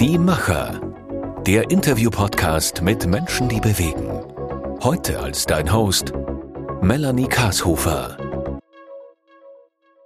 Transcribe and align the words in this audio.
Die 0.00 0.16
Macher. 0.16 0.80
Der 1.46 1.70
Interview-Podcast 1.70 2.80
mit 2.80 3.04
Menschen, 3.04 3.50
die 3.50 3.60
bewegen. 3.60 4.08
Heute 4.82 5.20
als 5.20 5.44
dein 5.44 5.70
Host 5.70 6.14
Melanie 6.80 7.28
Kashofer. 7.28 8.16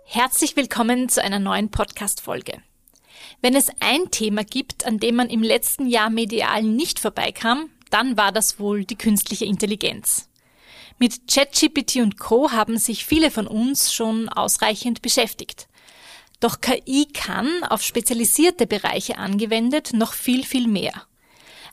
Herzlich 0.05 0.57
willkommen 0.57 1.09
zu 1.09 1.23
einer 1.23 1.39
neuen 1.39 1.71
Podcast-Folge. 1.71 2.61
Wenn 3.41 3.55
es 3.55 3.69
ein 3.79 4.11
Thema 4.11 4.43
gibt, 4.43 4.85
an 4.85 4.99
dem 4.99 5.15
man 5.15 5.31
im 5.31 5.45
letzten 5.45 5.87
Jahr 5.87 6.11
medial 6.11 6.65
nicht 6.65 6.99
vorbeikam, 6.99 7.71
dann 7.91 8.17
war 8.17 8.33
das 8.33 8.59
wohl 8.59 8.85
die 8.85 8.99
künstliche 8.99 9.45
Intelligenz. 9.45 10.29
Mit 10.99 11.29
ChatGPT 11.33 11.99
und 11.99 12.19
Co. 12.19 12.51
haben 12.51 12.79
sich 12.79 13.05
viele 13.05 13.31
von 13.31 13.47
uns 13.47 13.93
schon 13.93 14.29
ausreichend 14.29 15.03
beschäftigt. 15.03 15.69
Doch 16.45 16.61
KI 16.61 17.07
kann, 17.11 17.49
auf 17.71 17.81
spezialisierte 17.81 18.67
Bereiche 18.67 19.17
angewendet, 19.17 19.95
noch 19.95 20.13
viel, 20.13 20.45
viel 20.45 20.69
mehr. 20.69 20.93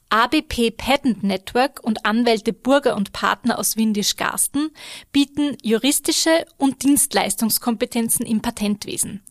ABP 0.07 0.71
Patent 0.71 1.23
Network 1.23 1.81
und 1.83 2.05
Anwälte 2.05 2.53
Burger 2.53 2.95
und 2.95 3.11
Partner 3.11 3.59
aus 3.59 3.75
Windisch-Garsten 3.75 4.69
bieten 5.11 5.57
juristische 5.61 6.45
und 6.55 6.83
Dienstleistungskompetenzen 6.83 8.25
im 8.25 8.41
Patentwesen 8.41 9.21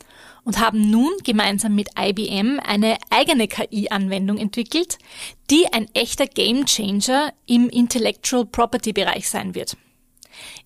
und 0.44 0.58
haben 0.58 0.90
nun 0.90 1.10
gemeinsam 1.24 1.74
mit 1.74 1.88
IBM 1.98 2.60
eine 2.62 2.98
eigene 3.08 3.48
KI-Anwendung 3.48 4.36
entwickelt, 4.36 4.98
die 5.48 5.72
ein 5.72 5.88
echter 5.94 6.26
Gamechanger 6.26 7.32
im 7.46 7.70
Intellectual 7.70 8.44
Property 8.44 8.92
Bereich 8.92 9.30
sein 9.30 9.54
wird. 9.54 9.78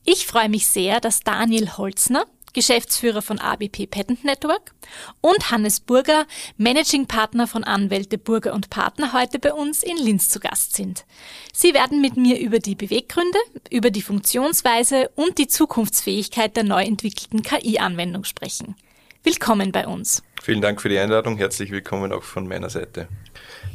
Ich 0.04 0.26
freue 0.26 0.48
mich 0.48 0.66
sehr, 0.66 1.00
dass 1.00 1.20
Daniel 1.20 1.76
Holzner, 1.76 2.26
Geschäftsführer 2.54 3.20
von 3.20 3.38
ABP 3.38 3.86
Patent 3.86 4.24
Network 4.24 4.72
und 5.20 5.50
Hannes 5.50 5.80
Burger, 5.80 6.26
Managing 6.56 7.06
Partner 7.06 7.46
von 7.46 7.64
Anwälte 7.64 8.16
Burger 8.16 8.54
und 8.54 8.70
Partner 8.70 9.12
heute 9.12 9.38
bei 9.38 9.52
uns 9.52 9.82
in 9.82 9.96
Linz 9.98 10.30
zu 10.30 10.40
Gast 10.40 10.74
sind. 10.74 11.04
Sie 11.52 11.74
werden 11.74 12.00
mit 12.00 12.16
mir 12.16 12.38
über 12.38 12.60
die 12.60 12.74
Beweggründe, 12.74 13.38
über 13.70 13.90
die 13.90 14.02
Funktionsweise 14.02 15.10
und 15.16 15.36
die 15.36 15.48
Zukunftsfähigkeit 15.48 16.56
der 16.56 16.64
neu 16.64 16.82
entwickelten 16.82 17.42
KI-Anwendung 17.42 18.24
sprechen. 18.24 18.76
Willkommen 19.22 19.72
bei 19.72 19.86
uns. 19.86 20.22
Vielen 20.42 20.60
Dank 20.60 20.82
für 20.82 20.90
die 20.90 20.98
Einladung. 20.98 21.38
Herzlich 21.38 21.70
willkommen 21.70 22.12
auch 22.12 22.22
von 22.22 22.46
meiner 22.46 22.68
Seite. 22.68 23.08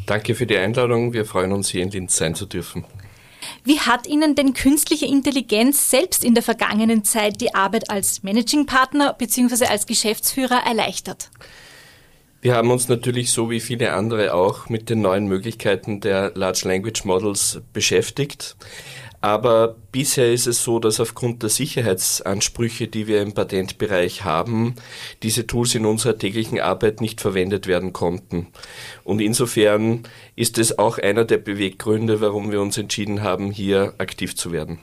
Danke 0.05 0.35
für 0.35 0.45
die 0.45 0.57
Einladung. 0.57 1.13
Wir 1.13 1.25
freuen 1.25 1.51
uns, 1.51 1.69
hier 1.69 1.81
in 1.81 1.89
Linz 1.89 2.15
sein 2.15 2.35
zu 2.35 2.45
dürfen. 2.45 2.85
Wie 3.63 3.79
hat 3.79 4.07
Ihnen 4.07 4.35
denn 4.35 4.53
künstliche 4.53 5.05
Intelligenz 5.05 5.89
selbst 5.89 6.23
in 6.23 6.33
der 6.33 6.43
vergangenen 6.43 7.03
Zeit 7.03 7.41
die 7.41 7.53
Arbeit 7.53 7.89
als 7.89 8.23
Managing 8.23 8.65
Partner 8.65 9.13
bzw. 9.13 9.65
als 9.65 9.85
Geschäftsführer 9.85 10.63
erleichtert? 10.65 11.29
Wir 12.41 12.55
haben 12.55 12.71
uns 12.71 12.87
natürlich 12.87 13.31
so 13.31 13.49
wie 13.49 13.59
viele 13.59 13.91
andere 13.91 14.33
auch 14.33 14.69
mit 14.69 14.89
den 14.89 15.01
neuen 15.01 15.27
Möglichkeiten 15.27 15.99
der 15.99 16.31
Large 16.35 16.61
Language 16.63 17.03
Models 17.03 17.59
beschäftigt. 17.73 18.55
Aber 19.21 19.75
bisher 19.91 20.31
ist 20.31 20.47
es 20.47 20.63
so, 20.63 20.79
dass 20.79 21.01
aufgrund 21.01 21.43
der 21.43 21.49
Sicherheitsansprüche, 21.49 22.87
die 22.87 23.07
wir 23.07 23.21
im 23.21 23.33
Patentbereich 23.33 24.23
haben, 24.23 24.75
diese 25.23 25.45
Tools 25.45 25.75
in 25.75 25.85
unserer 25.85 26.17
täglichen 26.17 26.59
Arbeit 26.59 27.01
nicht 27.01 27.19
verwendet 27.19 27.67
werden 27.67 27.91
konnten. 27.91 28.47
Und 29.03 29.19
insofern 29.19 30.03
ist 30.37 30.57
es 30.57 30.79
auch 30.79 30.97
einer 30.99 31.25
der 31.25 31.37
Beweggründe, 31.37 32.21
warum 32.21 32.51
wir 32.51 32.61
uns 32.61 32.77
entschieden 32.77 33.21
haben, 33.21 33.51
hier 33.51 33.93
aktiv 33.97 34.35
zu 34.35 34.53
werden. 34.53 34.79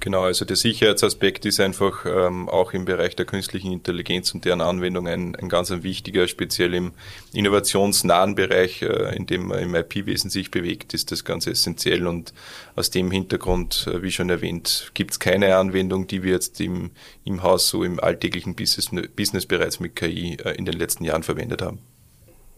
Genau, 0.00 0.22
also 0.22 0.44
der 0.44 0.54
Sicherheitsaspekt 0.54 1.44
ist 1.44 1.58
einfach 1.58 2.06
ähm, 2.06 2.48
auch 2.48 2.72
im 2.72 2.84
Bereich 2.84 3.16
der 3.16 3.26
künstlichen 3.26 3.72
Intelligenz 3.72 4.32
und 4.32 4.44
deren 4.44 4.60
Anwendung 4.60 5.08
ein, 5.08 5.34
ein 5.34 5.48
ganz 5.48 5.72
ein 5.72 5.82
wichtiger, 5.82 6.28
speziell 6.28 6.72
im 6.74 6.92
innovationsnahen 7.32 8.36
Bereich, 8.36 8.82
äh, 8.82 9.16
in 9.16 9.26
dem 9.26 9.48
man 9.48 9.58
im 9.58 9.74
IP-Wesen 9.74 10.30
sich 10.30 10.52
bewegt, 10.52 10.94
ist 10.94 11.10
das 11.10 11.24
ganz 11.24 11.48
essentiell 11.48 12.06
und 12.06 12.32
aus 12.76 12.90
dem 12.90 13.10
Hintergrund, 13.10 13.88
äh, 13.92 14.00
wie 14.02 14.12
schon 14.12 14.30
erwähnt, 14.30 14.92
gibt 14.94 15.12
es 15.12 15.18
keine 15.18 15.56
Anwendung, 15.56 16.06
die 16.06 16.22
wir 16.22 16.32
jetzt 16.32 16.60
im, 16.60 16.90
im 17.24 17.42
Haus 17.42 17.68
so 17.68 17.82
im 17.82 17.98
alltäglichen 17.98 18.54
Business, 18.54 18.90
Business 19.16 19.46
bereits 19.46 19.80
mit 19.80 19.96
KI 19.96 20.36
äh, 20.44 20.52
in 20.52 20.64
den 20.64 20.74
letzten 20.74 21.04
Jahren 21.04 21.24
verwendet 21.24 21.60
haben. 21.60 21.80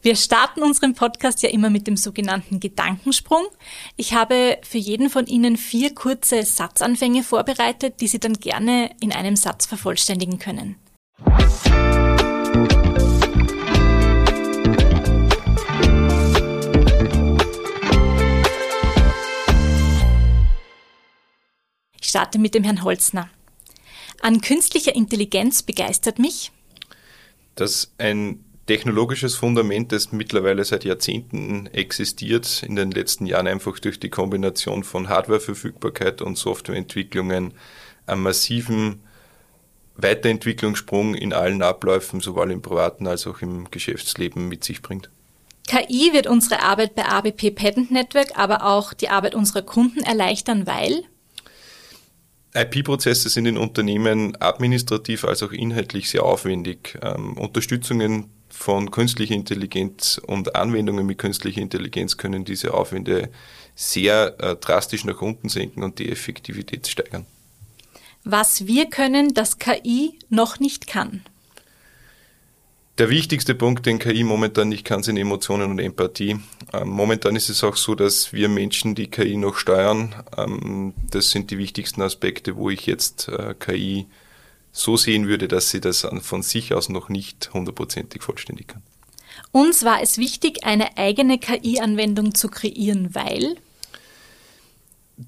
Wir 0.02 0.16
starten 0.16 0.62
unseren 0.62 0.94
Podcast 0.94 1.42
ja 1.42 1.50
immer 1.50 1.68
mit 1.68 1.86
dem 1.86 1.98
sogenannten 1.98 2.58
Gedankensprung. 2.58 3.44
Ich 3.96 4.14
habe 4.14 4.58
für 4.62 4.78
jeden 4.78 5.10
von 5.10 5.26
Ihnen 5.26 5.58
vier 5.58 5.94
kurze 5.94 6.42
Satzanfänge 6.42 7.22
vorbereitet, 7.22 8.00
die 8.00 8.06
Sie 8.06 8.18
dann 8.18 8.32
gerne 8.32 8.90
in 9.00 9.12
einem 9.12 9.36
Satz 9.36 9.66
vervollständigen 9.66 10.38
können. 10.38 10.76
Ich 22.00 22.08
starte 22.08 22.38
mit 22.38 22.54
dem 22.54 22.64
Herrn 22.64 22.84
Holzner. 22.84 23.28
An 24.22 24.40
künstlicher 24.40 24.94
Intelligenz 24.94 25.62
begeistert 25.62 26.18
mich, 26.18 26.52
dass 27.54 27.92
ein 27.98 28.42
technologisches 28.70 29.34
Fundament, 29.34 29.90
das 29.90 30.12
mittlerweile 30.12 30.64
seit 30.64 30.84
Jahrzehnten 30.84 31.66
existiert, 31.72 32.62
in 32.62 32.76
den 32.76 32.92
letzten 32.92 33.26
Jahren 33.26 33.48
einfach 33.48 33.76
durch 33.80 33.98
die 33.98 34.10
Kombination 34.10 34.84
von 34.84 35.08
Hardwareverfügbarkeit 35.08 36.22
und 36.22 36.38
Softwareentwicklungen 36.38 37.52
einen 38.06 38.22
massiven 38.22 39.00
Weiterentwicklungssprung 39.96 41.16
in 41.16 41.32
allen 41.32 41.62
Abläufen, 41.62 42.20
sowohl 42.20 42.52
im 42.52 42.62
privaten 42.62 43.08
als 43.08 43.26
auch 43.26 43.42
im 43.42 43.68
Geschäftsleben 43.72 44.46
mit 44.46 44.62
sich 44.62 44.82
bringt. 44.82 45.10
KI 45.66 46.12
wird 46.12 46.28
unsere 46.28 46.62
Arbeit 46.62 46.94
bei 46.94 47.06
ABP 47.06 47.50
Patent 47.50 47.90
Network, 47.90 48.38
aber 48.38 48.64
auch 48.64 48.92
die 48.92 49.08
Arbeit 49.08 49.34
unserer 49.34 49.62
Kunden 49.62 50.04
erleichtern, 50.04 50.68
weil 50.68 51.02
IP-Prozesse 52.54 53.28
sind 53.30 53.46
in 53.46 53.58
Unternehmen 53.58 54.40
administrativ 54.40 55.24
als 55.24 55.42
auch 55.42 55.50
inhaltlich 55.50 56.08
sehr 56.08 56.24
aufwendig. 56.24 56.96
Ähm, 57.02 57.36
Unterstützungen 57.36 58.30
von 58.50 58.90
künstlicher 58.90 59.34
Intelligenz 59.34 60.20
und 60.24 60.56
Anwendungen 60.56 61.06
mit 61.06 61.18
künstlicher 61.18 61.60
Intelligenz 61.60 62.16
können 62.16 62.44
diese 62.44 62.74
Aufwände 62.74 63.30
sehr 63.74 64.36
äh, 64.40 64.56
drastisch 64.56 65.04
nach 65.04 65.22
unten 65.22 65.48
senken 65.48 65.82
und 65.82 65.98
die 65.98 66.10
Effektivität 66.10 66.86
steigern. 66.86 67.26
Was 68.24 68.66
wir 68.66 68.86
können, 68.86 69.32
das 69.32 69.58
KI 69.58 70.18
noch 70.28 70.60
nicht 70.60 70.86
kann. 70.86 71.22
Der 72.98 73.08
wichtigste 73.08 73.54
Punkt, 73.54 73.86
den 73.86 73.98
KI 73.98 74.24
momentan 74.24 74.68
nicht 74.68 74.84
kann, 74.84 75.02
sind 75.02 75.16
Emotionen 75.16 75.70
und 75.70 75.78
Empathie. 75.78 76.38
Ähm, 76.74 76.88
momentan 76.88 77.34
ist 77.34 77.48
es 77.48 77.64
auch 77.64 77.76
so, 77.76 77.94
dass 77.94 78.34
wir 78.34 78.50
Menschen 78.50 78.94
die 78.94 79.06
KI 79.06 79.38
noch 79.38 79.56
steuern. 79.56 80.14
Ähm, 80.36 80.92
das 81.10 81.30
sind 81.30 81.50
die 81.50 81.56
wichtigsten 81.56 82.02
Aspekte, 82.02 82.56
wo 82.56 82.68
ich 82.68 82.84
jetzt 82.84 83.28
äh, 83.28 83.54
KI 83.58 84.06
so 84.72 84.96
sehen 84.96 85.26
würde, 85.26 85.48
dass 85.48 85.70
sie 85.70 85.80
das 85.80 86.06
von 86.20 86.42
sich 86.42 86.74
aus 86.74 86.88
noch 86.88 87.08
nicht 87.08 87.50
hundertprozentig 87.52 88.22
vollständig 88.22 88.68
kann. 88.68 88.82
Uns 89.52 89.84
war 89.84 90.00
es 90.00 90.18
wichtig, 90.18 90.64
eine 90.64 90.96
eigene 90.96 91.38
KI-Anwendung 91.38 92.34
zu 92.34 92.48
kreieren, 92.48 93.14
weil 93.14 93.56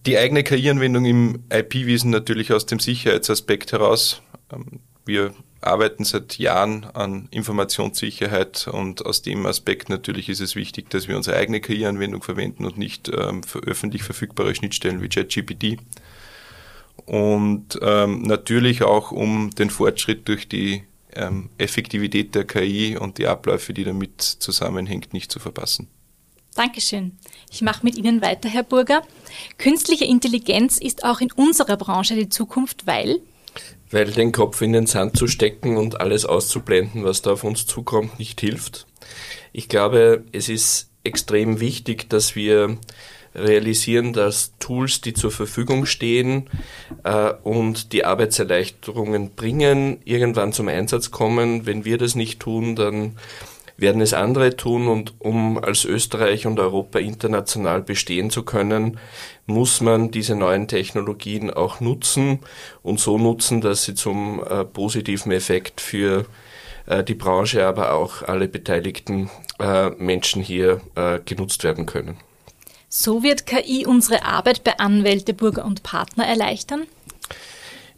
die 0.06 0.16
eigene 0.16 0.42
KI-Anwendung 0.42 1.04
im 1.04 1.44
IP-Wesen 1.52 2.10
natürlich 2.10 2.52
aus 2.52 2.66
dem 2.66 2.78
Sicherheitsaspekt 2.78 3.72
heraus. 3.72 4.22
Ähm, 4.52 4.80
wir 5.04 5.34
arbeiten 5.60 6.04
seit 6.04 6.38
Jahren 6.38 6.84
an 6.84 7.28
Informationssicherheit 7.30 8.68
und 8.68 9.04
aus 9.04 9.22
dem 9.22 9.46
Aspekt 9.46 9.88
natürlich 9.88 10.28
ist 10.28 10.40
es 10.40 10.56
wichtig, 10.56 10.90
dass 10.90 11.08
wir 11.08 11.16
unsere 11.16 11.36
eigene 11.36 11.60
KI-Anwendung 11.60 12.22
verwenden 12.22 12.64
und 12.64 12.78
nicht 12.78 13.08
ähm, 13.08 13.42
für 13.42 13.60
öffentlich 13.60 14.02
verfügbare 14.02 14.54
Schnittstellen 14.54 15.02
wie 15.02 15.08
ChatGPT 15.08 15.78
und 17.12 17.78
ähm, 17.82 18.22
natürlich 18.22 18.82
auch 18.84 19.12
um 19.12 19.50
den 19.50 19.68
Fortschritt 19.68 20.26
durch 20.28 20.48
die 20.48 20.84
ähm, 21.14 21.50
Effektivität 21.58 22.34
der 22.34 22.44
KI 22.44 22.96
und 22.96 23.18
die 23.18 23.26
Abläufe, 23.26 23.74
die 23.74 23.84
damit 23.84 24.22
zusammenhängt, 24.22 25.12
nicht 25.12 25.30
zu 25.30 25.38
verpassen. 25.38 25.88
Dankeschön. 26.54 27.18
Ich 27.50 27.60
mache 27.60 27.84
mit 27.84 27.98
Ihnen 27.98 28.22
weiter, 28.22 28.48
Herr 28.48 28.62
Burger. 28.62 29.02
Künstliche 29.58 30.06
Intelligenz 30.06 30.78
ist 30.78 31.04
auch 31.04 31.20
in 31.20 31.30
unserer 31.32 31.76
Branche 31.76 32.14
die 32.14 32.30
Zukunft, 32.30 32.86
weil? 32.86 33.20
Weil 33.90 34.10
den 34.10 34.32
Kopf 34.32 34.62
in 34.62 34.72
den 34.72 34.86
Sand 34.86 35.18
zu 35.18 35.26
stecken 35.26 35.76
und 35.76 36.00
alles 36.00 36.24
auszublenden, 36.24 37.04
was 37.04 37.20
da 37.20 37.32
auf 37.32 37.44
uns 37.44 37.66
zukommt, 37.66 38.18
nicht 38.18 38.40
hilft. 38.40 38.86
Ich 39.52 39.68
glaube, 39.68 40.24
es 40.32 40.48
ist 40.48 40.88
extrem 41.04 41.60
wichtig, 41.60 42.08
dass 42.08 42.36
wir 42.36 42.78
realisieren, 43.34 44.12
dass 44.12 44.52
Tools, 44.58 45.00
die 45.00 45.14
zur 45.14 45.30
Verfügung 45.30 45.86
stehen 45.86 46.48
äh, 47.04 47.32
und 47.42 47.92
die 47.92 48.04
Arbeitserleichterungen 48.04 49.34
bringen, 49.34 49.98
irgendwann 50.04 50.52
zum 50.52 50.68
Einsatz 50.68 51.10
kommen. 51.10 51.66
Wenn 51.66 51.84
wir 51.84 51.98
das 51.98 52.14
nicht 52.14 52.40
tun, 52.40 52.76
dann 52.76 53.16
werden 53.76 54.00
es 54.00 54.14
andere 54.14 54.56
tun 54.56 54.88
und 54.88 55.14
um 55.18 55.58
als 55.58 55.84
Österreich 55.84 56.46
und 56.46 56.60
Europa 56.60 56.98
international 56.98 57.82
bestehen 57.82 58.30
zu 58.30 58.42
können, 58.44 58.98
muss 59.46 59.80
man 59.80 60.10
diese 60.10 60.36
neuen 60.36 60.68
Technologien 60.68 61.50
auch 61.50 61.80
nutzen 61.80 62.40
und 62.82 63.00
so 63.00 63.18
nutzen, 63.18 63.60
dass 63.60 63.84
sie 63.84 63.94
zum 63.94 64.42
äh, 64.44 64.64
positiven 64.64 65.32
Effekt 65.32 65.80
für 65.80 66.26
äh, 66.86 67.02
die 67.02 67.14
Branche, 67.14 67.66
aber 67.66 67.92
auch 67.92 68.22
alle 68.22 68.48
beteiligten 68.48 69.30
äh, 69.58 69.90
Menschen 69.90 70.42
hier 70.42 70.80
äh, 70.94 71.18
genutzt 71.24 71.64
werden 71.64 71.86
können. 71.86 72.16
So 72.94 73.22
wird 73.22 73.46
KI 73.46 73.86
unsere 73.86 74.22
Arbeit 74.22 74.64
bei 74.64 74.78
Anwälte, 74.78 75.32
Bürger 75.32 75.64
und 75.64 75.82
Partner 75.82 76.26
erleichtern? 76.26 76.82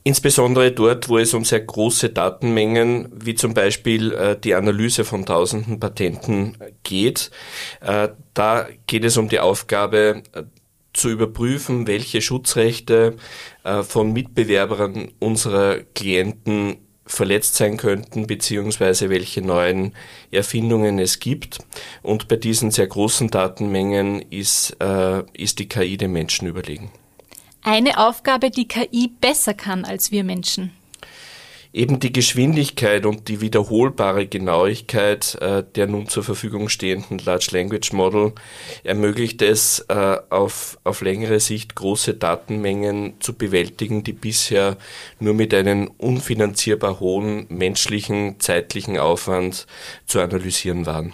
Insbesondere 0.05 0.71
dort, 0.71 1.09
wo 1.09 1.19
es 1.19 1.35
um 1.35 1.45
sehr 1.45 1.63
große 1.63 2.11
Datenmengen, 2.11 3.11
wie 3.13 3.35
zum 3.35 3.55
Beispiel 3.55 4.13
äh, 4.13 4.39
die 4.39 4.55
Analyse 4.55 5.05
von 5.05 5.27
tausenden 5.27 5.81
Patenten 5.81 6.59
geht. 6.85 7.33
Äh, 7.81 8.11
da 8.35 8.69
geht 8.87 9.03
es 9.03 9.17
um 9.17 9.29
die 9.29 9.41
Aufgabe, 9.41 10.23
äh, 10.33 10.45
zu 10.93 11.11
überprüfen, 11.11 11.89
welche 11.89 12.23
Schutzrechte 12.23 13.17
äh, 13.65 13.83
von 13.83 14.13
Mitbewerbern 14.13 15.11
unserer 15.19 15.79
Klienten 15.79 16.77
verletzt 17.07 17.57
sein 17.57 17.77
könnten, 17.77 18.27
beziehungsweise 18.27 19.11
welche 19.11 19.43
neuen 19.43 19.93
Erfindungen 20.31 20.99
es 20.99 21.21
gibt. 21.21 21.59
Und 22.03 22.29
bei 22.29 22.37
diesen 22.37 22.71
sehr 22.71 22.87
großen 22.87 23.29
Datenmengen 23.29 24.23
ist, 24.31 24.77
äh, 24.81 25.23
ist 25.35 25.59
die 25.59 25.69
KI 25.69 25.97
den 25.97 26.13
Menschen 26.13 26.49
überlegen. 26.49 26.91
Eine 27.63 27.99
Aufgabe, 27.99 28.51
die 28.51 28.69
KI 28.69 29.11
besser 29.21 29.55
kann 29.55 29.85
als 29.85 30.11
wir 30.11 30.25
Menschen. 30.25 30.73
Eben 31.75 31.99
die 31.99 32.13
Geschwindigkeit 32.13 33.05
und 33.05 33.27
die 33.27 33.41
wiederholbare 33.41 34.29
Genauigkeit 34.29 35.35
äh, 35.41 35.65
der 35.75 35.89
nun 35.89 36.07
zur 36.09 36.23
Verfügung 36.23 36.69
stehenden 36.69 37.19
Large 37.19 37.49
Language 37.51 37.93
Model 37.93 38.33
ermöglicht 38.85 39.43
es, 39.43 39.81
äh, 39.89 40.19
auf, 40.31 40.79
auf 40.85 41.01
längere 41.01 41.41
Sicht 41.41 41.75
große 41.75 42.15
Datenmengen 42.15 43.15
zu 43.19 43.33
bewältigen, 43.33 44.05
die 44.05 44.13
bisher 44.13 44.77
nur 45.19 45.35
mit 45.35 45.53
einem 45.53 45.91
unfinanzierbar 45.99 47.01
hohen 47.01 47.47
menschlichen, 47.49 48.39
zeitlichen 48.39 48.97
Aufwand 48.97 49.67
zu 50.07 50.21
analysieren 50.21 50.87
waren. 50.87 51.13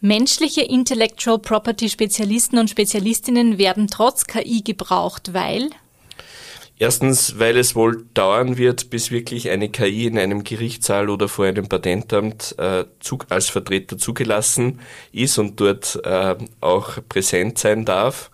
Menschliche 0.00 0.60
Intellectual 0.60 1.40
Property 1.40 1.88
Spezialisten 1.88 2.58
und 2.58 2.70
Spezialistinnen 2.70 3.58
werden 3.58 3.88
trotz 3.88 4.28
KI 4.28 4.62
gebraucht, 4.62 5.34
weil 5.34 5.68
Erstens, 6.82 7.38
weil 7.38 7.58
es 7.58 7.76
wohl 7.76 8.06
dauern 8.14 8.56
wird, 8.56 8.88
bis 8.88 9.10
wirklich 9.10 9.50
eine 9.50 9.68
KI 9.68 10.06
in 10.06 10.18
einem 10.18 10.44
Gerichtssaal 10.44 11.10
oder 11.10 11.28
vor 11.28 11.44
einem 11.44 11.68
Patentamt 11.68 12.54
äh, 12.56 12.84
als 13.28 13.50
Vertreter 13.50 13.98
zugelassen 13.98 14.80
ist 15.12 15.36
und 15.36 15.60
dort 15.60 16.00
äh, 16.04 16.36
auch 16.62 16.96
präsent 17.06 17.58
sein 17.58 17.84
darf. 17.84 18.30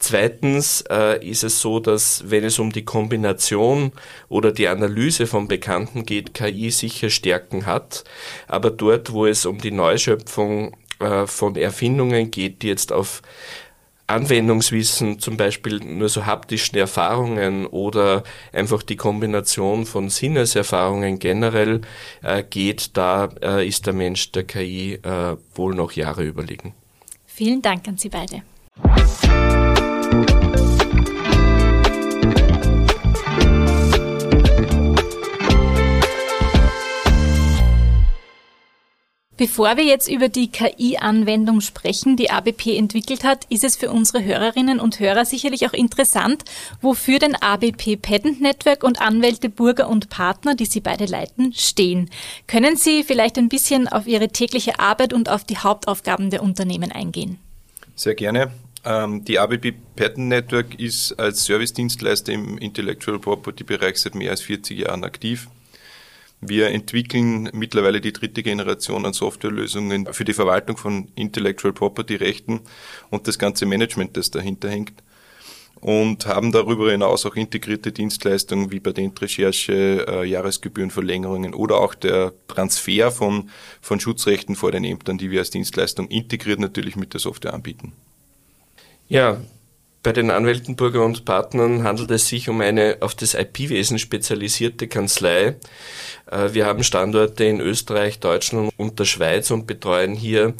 Zweitens 0.00 0.82
äh, 0.90 1.24
ist 1.24 1.44
es 1.44 1.60
so, 1.60 1.78
dass 1.78 2.24
wenn 2.26 2.42
es 2.42 2.58
um 2.58 2.72
die 2.72 2.84
Kombination 2.84 3.92
oder 4.28 4.50
die 4.50 4.66
Analyse 4.66 5.28
von 5.28 5.46
Bekannten 5.46 6.04
geht, 6.04 6.34
KI 6.34 6.72
sicher 6.72 7.10
Stärken 7.10 7.64
hat. 7.64 8.02
Aber 8.48 8.72
dort, 8.72 9.12
wo 9.12 9.24
es 9.24 9.46
um 9.46 9.58
die 9.58 9.70
Neuschöpfung 9.70 10.74
äh, 10.98 11.28
von 11.28 11.54
Erfindungen 11.54 12.32
geht, 12.32 12.62
die 12.62 12.68
jetzt 12.68 12.92
auf 12.92 13.22
Anwendungswissen, 14.06 15.18
zum 15.18 15.36
Beispiel 15.36 15.80
nur 15.80 16.08
so 16.08 16.26
haptischen 16.26 16.76
Erfahrungen 16.78 17.66
oder 17.66 18.22
einfach 18.52 18.82
die 18.82 18.96
Kombination 18.96 19.86
von 19.86 20.10
Sinneserfahrungen 20.10 21.18
generell 21.18 21.80
äh, 22.22 22.42
geht, 22.42 22.96
da 22.96 23.30
äh, 23.42 23.66
ist 23.66 23.86
der 23.86 23.94
Mensch 23.94 24.30
der 24.32 24.44
KI 24.44 24.94
äh, 25.02 25.36
wohl 25.54 25.74
noch 25.74 25.92
Jahre 25.92 26.24
überlegen. 26.24 26.74
Vielen 27.26 27.62
Dank 27.62 27.88
an 27.88 27.96
Sie 27.96 28.10
beide. 28.10 28.42
Bevor 39.36 39.76
wir 39.76 39.84
jetzt 39.84 40.08
über 40.08 40.28
die 40.28 40.48
KI-Anwendung 40.48 41.60
sprechen, 41.60 42.16
die 42.16 42.30
ABP 42.30 42.76
entwickelt 42.76 43.24
hat, 43.24 43.46
ist 43.50 43.64
es 43.64 43.74
für 43.74 43.90
unsere 43.90 44.22
Hörerinnen 44.22 44.78
und 44.78 45.00
Hörer 45.00 45.24
sicherlich 45.24 45.66
auch 45.66 45.72
interessant, 45.72 46.44
wofür 46.80 47.18
denn 47.18 47.34
ABP 47.34 47.96
Patent 47.96 48.40
Network 48.40 48.84
und 48.84 49.00
Anwälte, 49.00 49.48
Bürger 49.48 49.88
und 49.88 50.08
Partner, 50.08 50.54
die 50.54 50.66
Sie 50.66 50.78
beide 50.80 51.06
leiten, 51.06 51.52
stehen. 51.52 52.10
Können 52.46 52.76
Sie 52.76 53.02
vielleicht 53.02 53.36
ein 53.36 53.48
bisschen 53.48 53.88
auf 53.88 54.06
Ihre 54.06 54.28
tägliche 54.28 54.78
Arbeit 54.78 55.12
und 55.12 55.28
auf 55.28 55.42
die 55.42 55.58
Hauptaufgaben 55.58 56.30
der 56.30 56.40
Unternehmen 56.40 56.92
eingehen? 56.92 57.38
Sehr 57.96 58.14
gerne. 58.14 58.52
Ähm, 58.84 59.24
die 59.24 59.40
ABP 59.40 59.72
Patent 59.96 60.28
Network 60.28 60.78
ist 60.78 61.12
als 61.18 61.44
Servicedienstleister 61.44 62.32
im 62.32 62.56
Intellectual 62.58 63.18
Property 63.18 63.64
Bereich 63.64 63.96
seit 63.96 64.14
mehr 64.14 64.30
als 64.30 64.42
40 64.42 64.78
Jahren 64.78 65.02
aktiv. 65.02 65.48
Wir 66.46 66.68
entwickeln 66.68 67.48
mittlerweile 67.52 68.00
die 68.00 68.12
dritte 68.12 68.42
Generation 68.42 69.06
an 69.06 69.12
Softwarelösungen 69.12 70.12
für 70.12 70.24
die 70.24 70.34
Verwaltung 70.34 70.76
von 70.76 71.08
Intellectual 71.14 71.72
Property 71.72 72.16
Rechten 72.16 72.60
und 73.10 73.26
das 73.28 73.38
ganze 73.38 73.66
Management, 73.66 74.16
das 74.16 74.30
dahinter 74.30 74.68
hängt. 74.68 75.02
Und 75.80 76.26
haben 76.26 76.50
darüber 76.52 76.90
hinaus 76.90 77.26
auch 77.26 77.36
integrierte 77.36 77.92
Dienstleistungen 77.92 78.70
wie 78.70 78.80
Patentrecherche, 78.80 80.06
äh, 80.08 80.24
Jahresgebührenverlängerungen 80.24 81.52
oder 81.52 81.78
auch 81.78 81.94
der 81.94 82.32
Transfer 82.48 83.10
von, 83.10 83.50
von 83.82 84.00
Schutzrechten 84.00 84.54
vor 84.54 84.72
den 84.72 84.84
Ämtern, 84.84 85.18
die 85.18 85.30
wir 85.30 85.40
als 85.40 85.50
Dienstleistung 85.50 86.08
integriert 86.08 86.58
natürlich 86.58 86.96
mit 86.96 87.12
der 87.12 87.20
Software 87.20 87.52
anbieten. 87.52 87.92
Ja, 89.08 89.42
bei 90.04 90.12
den 90.12 90.30
Anwälten, 90.30 90.76
Bürger 90.76 91.04
und 91.04 91.24
Partnern 91.24 91.82
handelt 91.82 92.10
es 92.10 92.28
sich 92.28 92.48
um 92.50 92.60
eine 92.60 92.98
auf 93.00 93.14
das 93.14 93.34
IP-Wesen 93.34 93.98
spezialisierte 93.98 94.86
Kanzlei. 94.86 95.56
Äh, 96.30 96.52
wir 96.52 96.66
haben 96.66 96.84
Standorte 96.84 97.44
in 97.44 97.58
Österreich, 97.58 98.20
Deutschland 98.20 98.70
und 98.76 98.98
der 98.98 99.06
Schweiz 99.06 99.50
und 99.50 99.66
betreuen 99.66 100.14
hier 100.14 100.54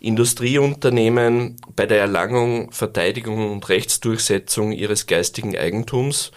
Industrieunternehmen 0.00 1.56
bei 1.76 1.86
der 1.86 2.00
Erlangung, 2.00 2.72
Verteidigung 2.72 3.52
und 3.52 3.68
Rechtsdurchsetzung 3.68 4.72
ihres 4.72 5.06
geistigen 5.06 5.56
Eigentums. 5.56 6.32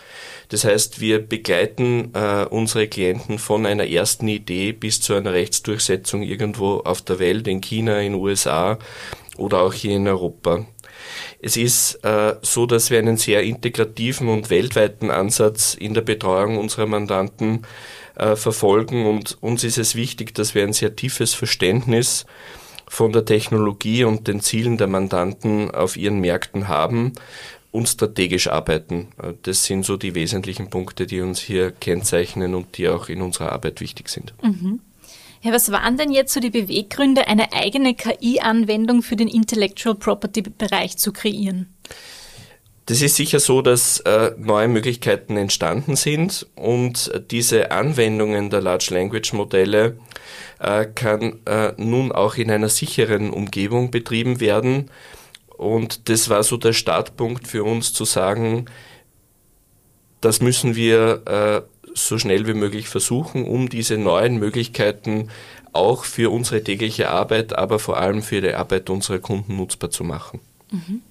Das 0.49 0.63
heißt, 0.63 1.01
wir 1.01 1.19
begleiten 1.19 2.11
äh, 2.13 2.45
unsere 2.45 2.87
Klienten 2.87 3.39
von 3.39 3.65
einer 3.65 3.87
ersten 3.87 4.27
Idee 4.27 4.71
bis 4.71 5.01
zu 5.01 5.15
einer 5.15 5.33
Rechtsdurchsetzung 5.33 6.21
irgendwo 6.21 6.77
auf 6.77 7.01
der 7.01 7.17
Welt, 7.17 7.47
in 7.47 7.59
China, 7.59 7.99
in 8.01 8.13
USA 8.13 8.77
oder 9.37 9.61
auch 9.61 9.73
hier 9.73 9.95
in 9.95 10.07
Europa. 10.07 10.67
Es 11.41 11.57
ist 11.57 12.03
äh, 12.03 12.35
so, 12.41 12.67
dass 12.67 12.91
wir 12.91 12.99
einen 12.99 13.17
sehr 13.17 13.41
integrativen 13.43 14.29
und 14.29 14.49
weltweiten 14.49 15.09
Ansatz 15.09 15.73
in 15.73 15.93
der 15.93 16.01
Betreuung 16.01 16.57
unserer 16.57 16.85
Mandanten 16.85 17.63
äh, 18.15 18.35
verfolgen 18.35 19.07
und 19.07 19.37
uns 19.41 19.63
ist 19.63 19.79
es 19.79 19.95
wichtig, 19.95 20.35
dass 20.35 20.53
wir 20.53 20.63
ein 20.63 20.73
sehr 20.73 20.95
tiefes 20.95 21.33
Verständnis 21.33 22.25
von 22.87 23.11
der 23.11 23.25
Technologie 23.25 24.03
und 24.03 24.27
den 24.27 24.41
Zielen 24.41 24.77
der 24.77 24.87
Mandanten 24.87 25.71
auf 25.71 25.97
ihren 25.97 26.19
Märkten 26.19 26.67
haben 26.67 27.13
und 27.71 27.87
strategisch 27.89 28.47
arbeiten. 28.47 29.07
Äh, 29.21 29.33
das 29.41 29.63
sind 29.63 29.83
so 29.83 29.97
die 29.97 30.13
wesentlichen 30.13 30.69
Punkte, 30.69 31.07
die 31.07 31.21
uns 31.21 31.39
hier 31.39 31.71
kennzeichnen 31.71 32.53
und 32.53 32.77
die 32.77 32.87
auch 32.87 33.09
in 33.09 33.21
unserer 33.21 33.51
Arbeit 33.51 33.81
wichtig 33.81 34.09
sind. 34.09 34.35
Mhm. 34.43 34.79
Ja, 35.43 35.51
was 35.51 35.71
waren 35.71 35.97
denn 35.97 36.11
jetzt 36.11 36.33
so 36.33 36.39
die 36.39 36.51
Beweggründe, 36.51 37.27
eine 37.27 37.51
eigene 37.51 37.95
KI-Anwendung 37.95 39.01
für 39.01 39.15
den 39.15 39.27
Intellectual 39.27 39.95
Property-Bereich 39.95 40.97
zu 40.97 41.11
kreieren? 41.11 41.73
Das 42.85 43.01
ist 43.01 43.15
sicher 43.15 43.39
so, 43.39 43.61
dass 43.61 44.01
äh, 44.01 44.31
neue 44.37 44.67
Möglichkeiten 44.67 45.37
entstanden 45.37 45.95
sind 45.95 46.47
und 46.55 47.11
diese 47.31 47.71
Anwendungen 47.71 48.49
der 48.49 48.61
Large 48.61 48.93
Language 48.93 49.33
Modelle 49.33 49.97
äh, 50.59 50.85
kann 50.85 51.39
äh, 51.45 51.73
nun 51.77 52.11
auch 52.11 52.35
in 52.35 52.51
einer 52.51 52.69
sicheren 52.69 53.31
Umgebung 53.31 53.91
betrieben 53.91 54.39
werden. 54.39 54.91
Und 55.57 56.09
das 56.09 56.29
war 56.29 56.43
so 56.43 56.57
der 56.57 56.73
Startpunkt 56.73 57.47
für 57.47 57.63
uns 57.63 57.93
zu 57.93 58.03
sagen, 58.03 58.65
das 60.19 60.41
müssen 60.41 60.75
wir 60.75 61.21
äh, 61.25 61.61
so 61.93 62.17
schnell 62.17 62.47
wie 62.47 62.53
möglich 62.53 62.87
versuchen, 62.87 63.45
um 63.45 63.69
diese 63.69 63.97
neuen 63.97 64.37
Möglichkeiten 64.37 65.29
auch 65.73 66.03
für 66.03 66.31
unsere 66.31 66.63
tägliche 66.63 67.09
Arbeit, 67.09 67.53
aber 67.53 67.79
vor 67.79 67.97
allem 67.97 68.21
für 68.21 68.41
die 68.41 68.53
Arbeit 68.53 68.89
unserer 68.89 69.19
Kunden 69.19 69.55
nutzbar 69.55 69.89
zu 69.89 70.03
machen. 70.03 70.39
Mhm. 70.71 71.01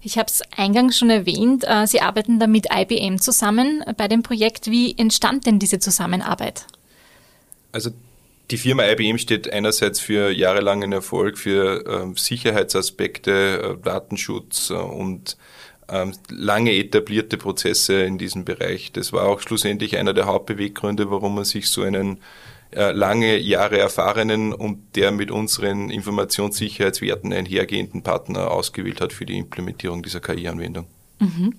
Ich 0.00 0.18
habe 0.18 0.28
es 0.28 0.42
eingangs 0.56 0.98
schon 0.98 1.10
erwähnt, 1.10 1.64
äh, 1.66 1.86
Sie 1.86 2.00
arbeiten 2.00 2.38
da 2.38 2.46
mit 2.46 2.68
IBM 2.72 3.18
zusammen 3.18 3.82
bei 3.96 4.06
dem 4.06 4.22
Projekt. 4.22 4.70
Wie 4.70 4.96
entstand 4.96 5.46
denn 5.46 5.58
diese 5.58 5.80
Zusammenarbeit? 5.80 6.66
Also 7.72 7.90
die 8.50 8.58
Firma 8.58 8.84
IBM 8.84 9.18
steht 9.18 9.52
einerseits 9.52 9.98
für 9.98 10.30
jahrelangen 10.30 10.92
Erfolg, 10.92 11.38
für 11.38 11.84
äh, 11.84 12.18
Sicherheitsaspekte, 12.18 13.76
äh, 13.80 13.82
Datenschutz 13.82 14.70
äh, 14.70 14.74
und 14.74 15.36
ähm, 15.36 15.36
lange 16.28 16.72
etablierte 16.72 17.36
Prozesse 17.36 18.02
in 18.02 18.18
diesem 18.18 18.44
Bereich. 18.44 18.92
Das 18.92 19.12
war 19.12 19.26
auch 19.26 19.40
schlussendlich 19.40 19.96
einer 19.96 20.14
der 20.14 20.26
Hauptbeweggründe, 20.26 21.10
warum 21.10 21.36
man 21.36 21.44
sich 21.44 21.70
so 21.70 21.82
einen 21.82 22.18
äh, 22.72 22.90
lange 22.90 23.38
Jahre 23.38 23.78
erfahrenen 23.78 24.52
und 24.52 24.96
der 24.96 25.12
mit 25.12 25.30
unseren 25.30 25.90
Informationssicherheitswerten 25.90 27.32
einhergehenden 27.32 28.02
Partner 28.02 28.50
ausgewählt 28.50 29.00
hat 29.00 29.12
für 29.12 29.24
die 29.24 29.38
Implementierung 29.38 30.02
dieser 30.02 30.20
KI-Anwendung. 30.20 30.86
Mhm. 31.20 31.54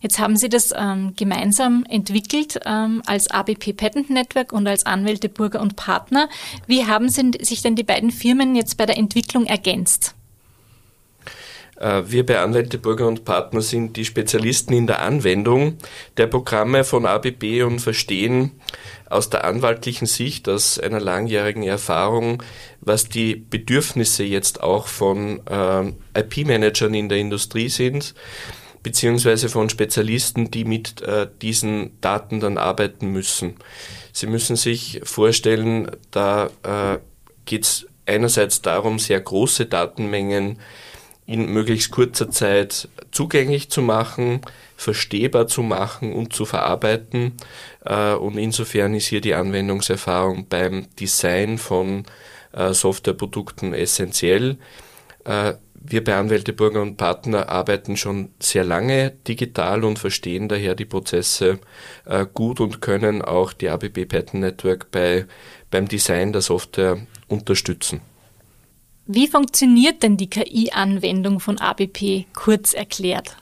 Jetzt 0.00 0.18
haben 0.18 0.36
Sie 0.36 0.48
das 0.48 0.72
ähm, 0.76 1.12
gemeinsam 1.16 1.84
entwickelt 1.88 2.60
ähm, 2.64 3.02
als 3.06 3.30
ABP 3.30 3.74
Patent 3.74 4.10
Network 4.10 4.52
und 4.52 4.66
als 4.66 4.86
Anwälte, 4.86 5.28
Burger 5.28 5.60
und 5.60 5.76
Partner. 5.76 6.28
Wie 6.66 6.86
haben 6.86 7.08
Sie, 7.08 7.32
sich 7.40 7.62
denn 7.62 7.76
die 7.76 7.82
beiden 7.82 8.10
Firmen 8.10 8.54
jetzt 8.56 8.76
bei 8.76 8.86
der 8.86 8.96
Entwicklung 8.96 9.46
ergänzt? 9.46 10.14
Äh, 11.78 12.02
wir 12.06 12.24
bei 12.24 12.38
Anwälte, 12.40 12.78
Bürger 12.78 13.06
und 13.06 13.24
Partner 13.24 13.60
sind 13.60 13.96
die 13.96 14.04
Spezialisten 14.04 14.74
in 14.74 14.86
der 14.86 15.02
Anwendung 15.02 15.78
der 16.16 16.26
Programme 16.26 16.84
von 16.84 17.06
ABB 17.06 17.62
und 17.64 17.80
verstehen 17.80 18.52
aus 19.08 19.30
der 19.30 19.44
anwaltlichen 19.44 20.06
Sicht, 20.06 20.48
aus 20.48 20.78
einer 20.78 21.00
langjährigen 21.00 21.62
Erfahrung, 21.62 22.42
was 22.80 23.08
die 23.08 23.36
Bedürfnisse 23.36 24.24
jetzt 24.24 24.62
auch 24.62 24.86
von 24.86 25.40
äh, 25.46 26.20
IP-Managern 26.20 26.94
in 26.94 27.08
der 27.08 27.18
Industrie 27.18 27.68
sind, 27.68 28.14
beziehungsweise 28.82 29.48
von 29.48 29.68
Spezialisten, 29.68 30.50
die 30.50 30.64
mit 30.64 31.02
äh, 31.02 31.28
diesen 31.42 32.00
Daten 32.00 32.40
dann 32.40 32.58
arbeiten 32.58 33.08
müssen. 33.08 33.56
Sie 34.12 34.26
müssen 34.26 34.56
sich 34.56 35.00
vorstellen, 35.04 35.90
da 36.10 36.50
äh, 36.62 36.98
geht 37.44 37.64
es 37.64 37.86
einerseits 38.06 38.62
darum, 38.62 38.98
sehr 38.98 39.20
große 39.20 39.66
Datenmengen 39.66 40.58
in 41.26 41.52
möglichst 41.52 41.90
kurzer 41.90 42.30
Zeit 42.30 42.88
zugänglich 43.10 43.68
zu 43.68 43.82
machen, 43.82 44.40
verstehbar 44.76 45.48
zu 45.48 45.62
machen 45.62 46.12
und 46.12 46.32
zu 46.32 46.44
verarbeiten. 46.44 47.32
Äh, 47.84 48.12
und 48.12 48.38
insofern 48.38 48.94
ist 48.94 49.06
hier 49.06 49.20
die 49.20 49.34
Anwendungserfahrung 49.34 50.46
beim 50.48 50.86
Design 51.00 51.58
von 51.58 52.04
äh, 52.52 52.72
Softwareprodukten 52.72 53.74
essentiell. 53.74 54.58
Äh, 55.24 55.54
wir 55.88 56.02
bei 56.02 56.16
Anwälte, 56.16 56.52
Bürger 56.52 56.82
und 56.82 56.96
Partner 56.96 57.48
arbeiten 57.48 57.96
schon 57.96 58.30
sehr 58.40 58.64
lange 58.64 59.10
digital 59.28 59.84
und 59.84 60.00
verstehen 60.00 60.48
daher 60.48 60.74
die 60.74 60.84
Prozesse 60.84 61.60
gut 62.34 62.58
und 62.58 62.80
können 62.80 63.22
auch 63.22 63.52
die 63.52 63.68
ABB 63.68 64.04
Patent 64.06 64.40
Network 64.40 64.90
bei, 64.90 65.26
beim 65.70 65.86
Design 65.86 66.32
der 66.32 66.42
Software 66.42 66.98
unterstützen. 67.28 68.00
Wie 69.06 69.28
funktioniert 69.28 70.02
denn 70.02 70.16
die 70.16 70.28
KI-Anwendung 70.28 71.38
von 71.38 71.58
ABP 71.58 72.26
kurz 72.34 72.74
erklärt? 72.74 73.36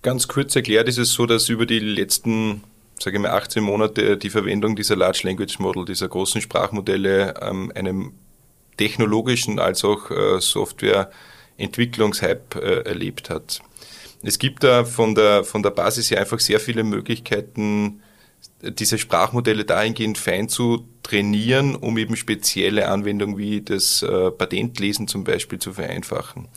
Ganz 0.00 0.28
kurz 0.28 0.56
erklärt 0.56 0.88
ist 0.88 0.96
es 0.98 1.12
so, 1.12 1.26
dass 1.26 1.50
über 1.50 1.66
die 1.66 1.78
letzten, 1.78 2.64
sage 2.98 3.18
ich 3.18 3.22
mal, 3.22 3.32
18 3.32 3.62
Monate 3.62 4.16
die 4.16 4.30
Verwendung 4.30 4.76
dieser 4.76 4.96
Large 4.96 5.20
Language 5.24 5.58
Model, 5.58 5.84
dieser 5.84 6.08
großen 6.08 6.40
Sprachmodelle, 6.40 7.34
ähm, 7.42 7.70
einem 7.74 8.14
technologischen 8.78 9.58
als 9.58 9.84
auch 9.84 10.10
äh, 10.10 10.40
Software-Entwicklungshype 10.40 12.60
äh, 12.60 12.88
erlebt 12.88 13.28
hat. 13.28 13.60
Es 14.22 14.38
gibt 14.38 14.64
da 14.64 14.86
von 14.86 15.14
der, 15.14 15.44
von 15.44 15.62
der 15.62 15.68
Basis 15.70 16.10
her 16.10 16.20
einfach 16.20 16.40
sehr 16.40 16.60
viele 16.60 16.82
Möglichkeiten, 16.82 18.00
diese 18.70 18.98
Sprachmodelle 18.98 19.64
dahingehend 19.64 20.18
fein 20.18 20.48
zu 20.48 20.88
trainieren, 21.02 21.74
um 21.76 21.98
eben 21.98 22.16
spezielle 22.16 22.88
Anwendungen 22.88 23.38
wie 23.38 23.60
das 23.60 24.02
äh, 24.02 24.30
Patentlesen 24.30 25.08
zum 25.08 25.24
Beispiel 25.24 25.58
zu 25.58 25.72
vereinfachen. 25.72 26.48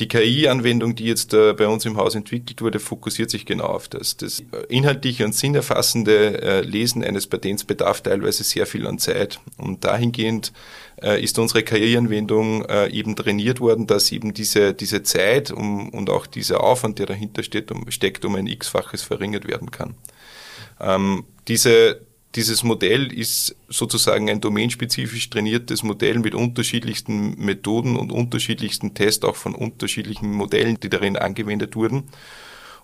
Die 0.00 0.08
KI-Anwendung, 0.08 0.94
die 0.94 1.04
jetzt 1.04 1.34
äh, 1.34 1.52
bei 1.52 1.66
uns 1.66 1.84
im 1.84 1.98
Haus 1.98 2.14
entwickelt 2.14 2.62
wurde, 2.62 2.80
fokussiert 2.80 3.28
sich 3.28 3.44
genau 3.44 3.66
auf 3.66 3.86
das. 3.86 4.16
Das 4.16 4.42
inhaltliche 4.70 5.26
und 5.26 5.34
sinnerfassende 5.34 6.40
äh, 6.40 6.60
Lesen 6.62 7.04
eines 7.04 7.26
Patents 7.26 7.64
bedarf 7.64 8.00
teilweise 8.00 8.42
sehr 8.42 8.64
viel 8.64 8.86
an 8.86 8.98
Zeit. 8.98 9.40
Und 9.58 9.84
dahingehend 9.84 10.54
äh, 11.02 11.22
ist 11.22 11.38
unsere 11.38 11.62
KI-Anwendung 11.64 12.64
äh, 12.64 12.88
eben 12.88 13.14
trainiert 13.14 13.60
worden, 13.60 13.86
dass 13.86 14.10
eben 14.10 14.32
diese, 14.32 14.72
diese 14.72 15.02
Zeit 15.02 15.50
und 15.50 16.08
auch 16.08 16.26
dieser 16.26 16.64
Aufwand, 16.64 16.98
der 16.98 17.06
dahinter 17.06 17.42
steht, 17.42 17.70
steckt, 17.88 18.24
um 18.24 18.36
ein 18.36 18.46
x-faches 18.46 19.02
verringert 19.02 19.46
werden 19.46 19.70
kann. 19.70 19.96
Ähm, 20.80 21.24
diese, 21.48 22.00
dieses 22.34 22.62
Modell 22.62 23.12
ist 23.12 23.56
sozusagen 23.68 24.30
ein 24.30 24.40
domainspezifisch 24.40 25.30
trainiertes 25.30 25.82
Modell 25.82 26.18
mit 26.18 26.34
unterschiedlichsten 26.34 27.36
Methoden 27.38 27.96
und 27.96 28.12
unterschiedlichsten 28.12 28.94
Tests 28.94 29.24
auch 29.24 29.36
von 29.36 29.54
unterschiedlichen 29.54 30.32
Modellen, 30.32 30.78
die 30.80 30.90
darin 30.90 31.16
angewendet 31.16 31.76
wurden. 31.76 32.04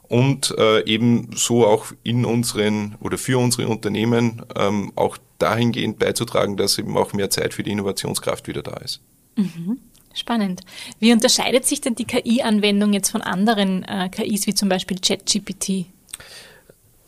Und 0.08 0.54
äh, 0.56 0.84
eben 0.84 1.30
so 1.34 1.66
auch 1.66 1.86
in 2.04 2.24
unseren 2.24 2.94
oder 3.00 3.18
für 3.18 3.38
unsere 3.38 3.66
Unternehmen 3.66 4.42
ähm, 4.54 4.92
auch 4.94 5.18
dahingehend 5.38 5.98
beizutragen, 5.98 6.56
dass 6.56 6.78
eben 6.78 6.96
auch 6.96 7.12
mehr 7.12 7.30
Zeit 7.30 7.54
für 7.54 7.64
die 7.64 7.72
Innovationskraft 7.72 8.46
wieder 8.46 8.62
da 8.62 8.76
ist. 8.76 9.00
Mhm. 9.36 9.78
Spannend. 10.14 10.62
Wie 10.98 11.12
unterscheidet 11.12 11.66
sich 11.66 11.82
denn 11.82 11.94
die 11.94 12.06
KI-Anwendung 12.06 12.94
jetzt 12.94 13.10
von 13.10 13.20
anderen 13.20 13.84
äh, 13.84 14.08
KIs 14.08 14.46
wie 14.46 14.54
zum 14.54 14.68
Beispiel 14.68 14.98
ChatGPT? 14.98 15.86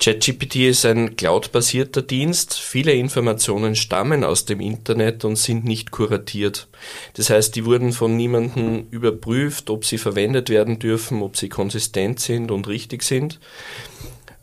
ChatGPT 0.01 0.57
ist 0.69 0.87
ein 0.87 1.17
cloud-basierter 1.17 2.03
Dienst. 2.03 2.55
Viele 2.55 2.93
Informationen 2.93 3.75
stammen 3.75 4.23
aus 4.23 4.45
dem 4.45 4.61
Internet 4.61 5.25
und 5.25 5.37
sind 5.37 5.65
nicht 5.65 5.91
kuratiert. 5.91 6.69
Das 7.15 7.31
heißt, 7.31 7.57
die 7.57 7.65
wurden 7.65 7.93
von 7.93 8.17
niemandem 8.17 8.87
überprüft, 8.91 9.71
ob 9.71 9.85
sie 9.85 9.99
verwendet 9.99 10.51
werden 10.51 10.79
dürfen, 10.79 11.21
ob 11.21 11.37
sie 11.37 11.49
konsistent 11.49 12.21
sind 12.21 12.53
und 12.53 12.69
richtig 12.69 13.03
sind. 13.03 13.41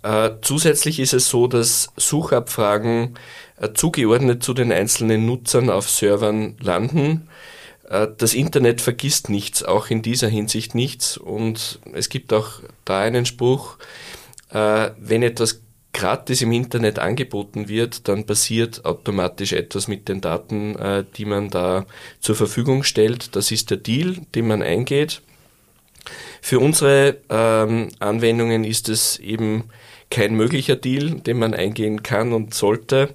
Äh, 0.04 0.32
zusätzlich 0.42 1.00
ist 1.00 1.14
es 1.14 1.30
so, 1.30 1.48
dass 1.48 1.90
Suchabfragen 1.96 3.18
äh, 3.58 3.72
zugeordnet 3.74 4.44
zu 4.44 4.54
den 4.54 4.72
einzelnen 4.74 5.26
Nutzern 5.26 5.70
auf 5.70 5.90
Servern 5.90 6.58
landen. 6.60 7.30
Äh, 7.90 8.10
das 8.18 8.34
Internet 8.34 8.82
vergisst 8.82 9.30
nichts, 9.30 9.64
auch 9.64 9.90
in 9.90 10.02
dieser 10.02 10.28
Hinsicht 10.28 10.76
nichts. 10.76 11.18
Und 11.18 11.80
es 11.94 12.10
gibt 12.10 12.34
auch 12.34 12.60
da 12.84 13.00
einen 13.00 13.26
Spruch, 13.26 13.78
wenn 14.56 15.24
etwas 15.24 15.62
gratis 15.96 16.42
im 16.42 16.52
Internet 16.52 17.00
angeboten 17.00 17.70
wird, 17.70 18.08
dann 18.10 18.26
passiert 18.26 18.84
automatisch 18.84 19.54
etwas 19.54 19.88
mit 19.88 20.10
den 20.10 20.20
Daten, 20.20 20.76
äh, 20.76 21.06
die 21.16 21.26
man 21.26 21.50
da 21.50 21.86
zur 22.20 22.36
Verfügung 22.36 22.84
stellt. 22.84 23.36
Das 23.36 23.50
ist 23.52 23.70
der 23.70 23.78
Deal, 23.78 24.18
den 24.36 24.48
man 24.48 24.62
eingeht. 24.62 25.22
Für 26.42 26.60
unsere 26.60 27.18
ähm, 27.30 27.90
Anwendungen 28.00 28.66
ist 28.66 28.90
es 28.90 29.18
eben 29.20 29.70
kein 30.12 30.36
möglicher 30.36 30.76
Deal, 30.76 31.22
den 31.22 31.40
man 31.40 31.54
eingehen 31.54 32.04
kann 32.04 32.34
und 32.34 32.54
sollte. 32.54 33.10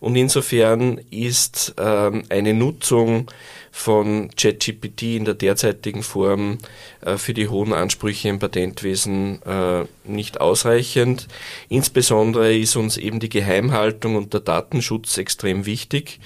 Und 0.00 0.16
insofern 0.16 0.98
ist 1.10 1.74
ähm, 1.78 2.22
eine 2.28 2.54
Nutzung 2.54 3.30
von 3.70 4.30
ChatGPT 4.36 5.02
in 5.16 5.24
der 5.24 5.34
derzeitigen 5.34 6.02
Form 6.02 6.58
äh, 7.00 7.16
für 7.16 7.34
die 7.34 7.48
hohen 7.48 7.72
Ansprüche 7.72 8.28
im 8.28 8.38
Patentwesen 8.38 9.42
äh, 9.42 9.84
nicht 10.04 10.40
ausreichend. 10.40 11.28
Insbesondere 11.68 12.54
ist 12.54 12.76
uns 12.76 12.96
eben 12.96 13.20
die 13.20 13.28
Geheimhaltung 13.28 14.16
und 14.16 14.32
der 14.32 14.40
Datenschutz 14.40 15.18
extrem 15.18 15.66
wichtig. 15.66 16.20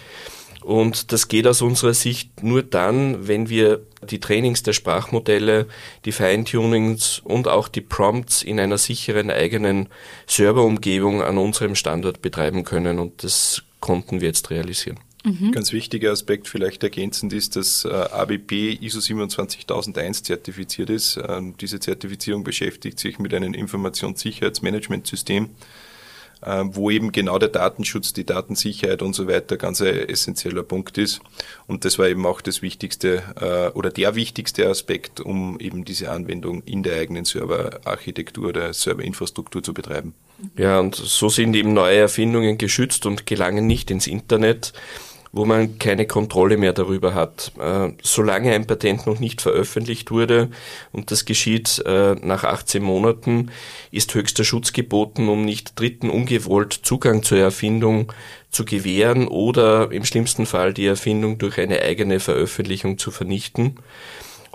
Und 0.64 1.12
das 1.12 1.28
geht 1.28 1.46
aus 1.46 1.60
unserer 1.60 1.92
Sicht 1.92 2.42
nur 2.42 2.62
dann, 2.62 3.28
wenn 3.28 3.50
wir 3.50 3.82
die 4.02 4.18
Trainings 4.18 4.62
der 4.62 4.72
Sprachmodelle, 4.72 5.66
die 6.06 6.12
Feintunings 6.12 7.20
und 7.22 7.48
auch 7.48 7.68
die 7.68 7.82
Prompts 7.82 8.42
in 8.42 8.58
einer 8.58 8.78
sicheren 8.78 9.30
eigenen 9.30 9.90
Serverumgebung 10.26 11.22
an 11.22 11.36
unserem 11.36 11.74
Standort 11.74 12.22
betreiben 12.22 12.64
können. 12.64 12.98
Und 12.98 13.22
das 13.22 13.62
konnten 13.80 14.22
wir 14.22 14.28
jetzt 14.28 14.48
realisieren. 14.48 14.98
Mhm. 15.24 15.52
Ganz 15.52 15.72
wichtiger 15.72 16.12
Aspekt 16.12 16.48
vielleicht 16.48 16.82
ergänzend 16.82 17.32
ist, 17.32 17.56
dass 17.56 17.86
äh, 17.86 17.88
ABP 17.88 18.78
ISO 18.80 19.00
27001 19.00 20.22
zertifiziert 20.22 20.90
ist. 20.90 21.18
Ähm, 21.26 21.54
diese 21.58 21.80
Zertifizierung 21.80 22.44
beschäftigt 22.44 22.98
sich 22.98 23.18
mit 23.18 23.32
einem 23.32 23.54
Informationssicherheitsmanagementsystem, 23.54 25.48
äh, 26.42 26.64
wo 26.66 26.90
eben 26.90 27.10
genau 27.10 27.38
der 27.38 27.48
Datenschutz, 27.48 28.12
die 28.12 28.26
Datensicherheit 28.26 29.00
und 29.00 29.14
so 29.14 29.26
weiter 29.26 29.56
ganz 29.56 29.80
ein 29.80 29.94
essentieller 30.10 30.62
Punkt 30.62 30.98
ist. 30.98 31.22
Und 31.66 31.86
das 31.86 31.98
war 31.98 32.06
eben 32.06 32.26
auch 32.26 32.42
das 32.42 32.60
wichtigste 32.60 33.22
äh, 33.40 33.74
oder 33.74 33.88
der 33.88 34.14
wichtigste 34.16 34.68
Aspekt, 34.68 35.20
um 35.20 35.58
eben 35.58 35.86
diese 35.86 36.10
Anwendung 36.10 36.62
in 36.64 36.82
der 36.82 37.00
eigenen 37.00 37.24
Serverarchitektur 37.24 38.50
oder 38.50 38.74
Serverinfrastruktur 38.74 39.62
zu 39.62 39.72
betreiben. 39.72 40.12
Ja, 40.58 40.80
und 40.80 40.96
so 40.96 41.30
sind 41.30 41.56
eben 41.56 41.72
neue 41.72 41.96
Erfindungen 41.96 42.58
geschützt 42.58 43.06
und 43.06 43.24
gelangen 43.24 43.66
nicht 43.66 43.90
ins 43.90 44.06
Internet 44.06 44.74
wo 45.34 45.44
man 45.44 45.78
keine 45.78 46.06
Kontrolle 46.06 46.56
mehr 46.56 46.72
darüber 46.72 47.14
hat. 47.14 47.52
Äh, 47.58 47.90
solange 48.02 48.52
ein 48.52 48.66
Patent 48.66 49.06
noch 49.06 49.18
nicht 49.18 49.42
veröffentlicht 49.42 50.12
wurde, 50.12 50.50
und 50.92 51.10
das 51.10 51.24
geschieht 51.24 51.82
äh, 51.84 52.14
nach 52.22 52.44
18 52.44 52.82
Monaten, 52.82 53.50
ist 53.90 54.14
höchster 54.14 54.44
Schutz 54.44 54.72
geboten, 54.72 55.28
um 55.28 55.44
nicht 55.44 55.78
Dritten 55.78 56.08
ungewollt 56.08 56.72
Zugang 56.72 57.24
zur 57.24 57.38
Erfindung 57.38 58.12
zu 58.50 58.64
gewähren 58.64 59.26
oder 59.26 59.90
im 59.90 60.04
schlimmsten 60.04 60.46
Fall 60.46 60.72
die 60.72 60.86
Erfindung 60.86 61.38
durch 61.38 61.58
eine 61.58 61.80
eigene 61.82 62.20
Veröffentlichung 62.20 62.98
zu 62.98 63.10
vernichten. 63.10 63.80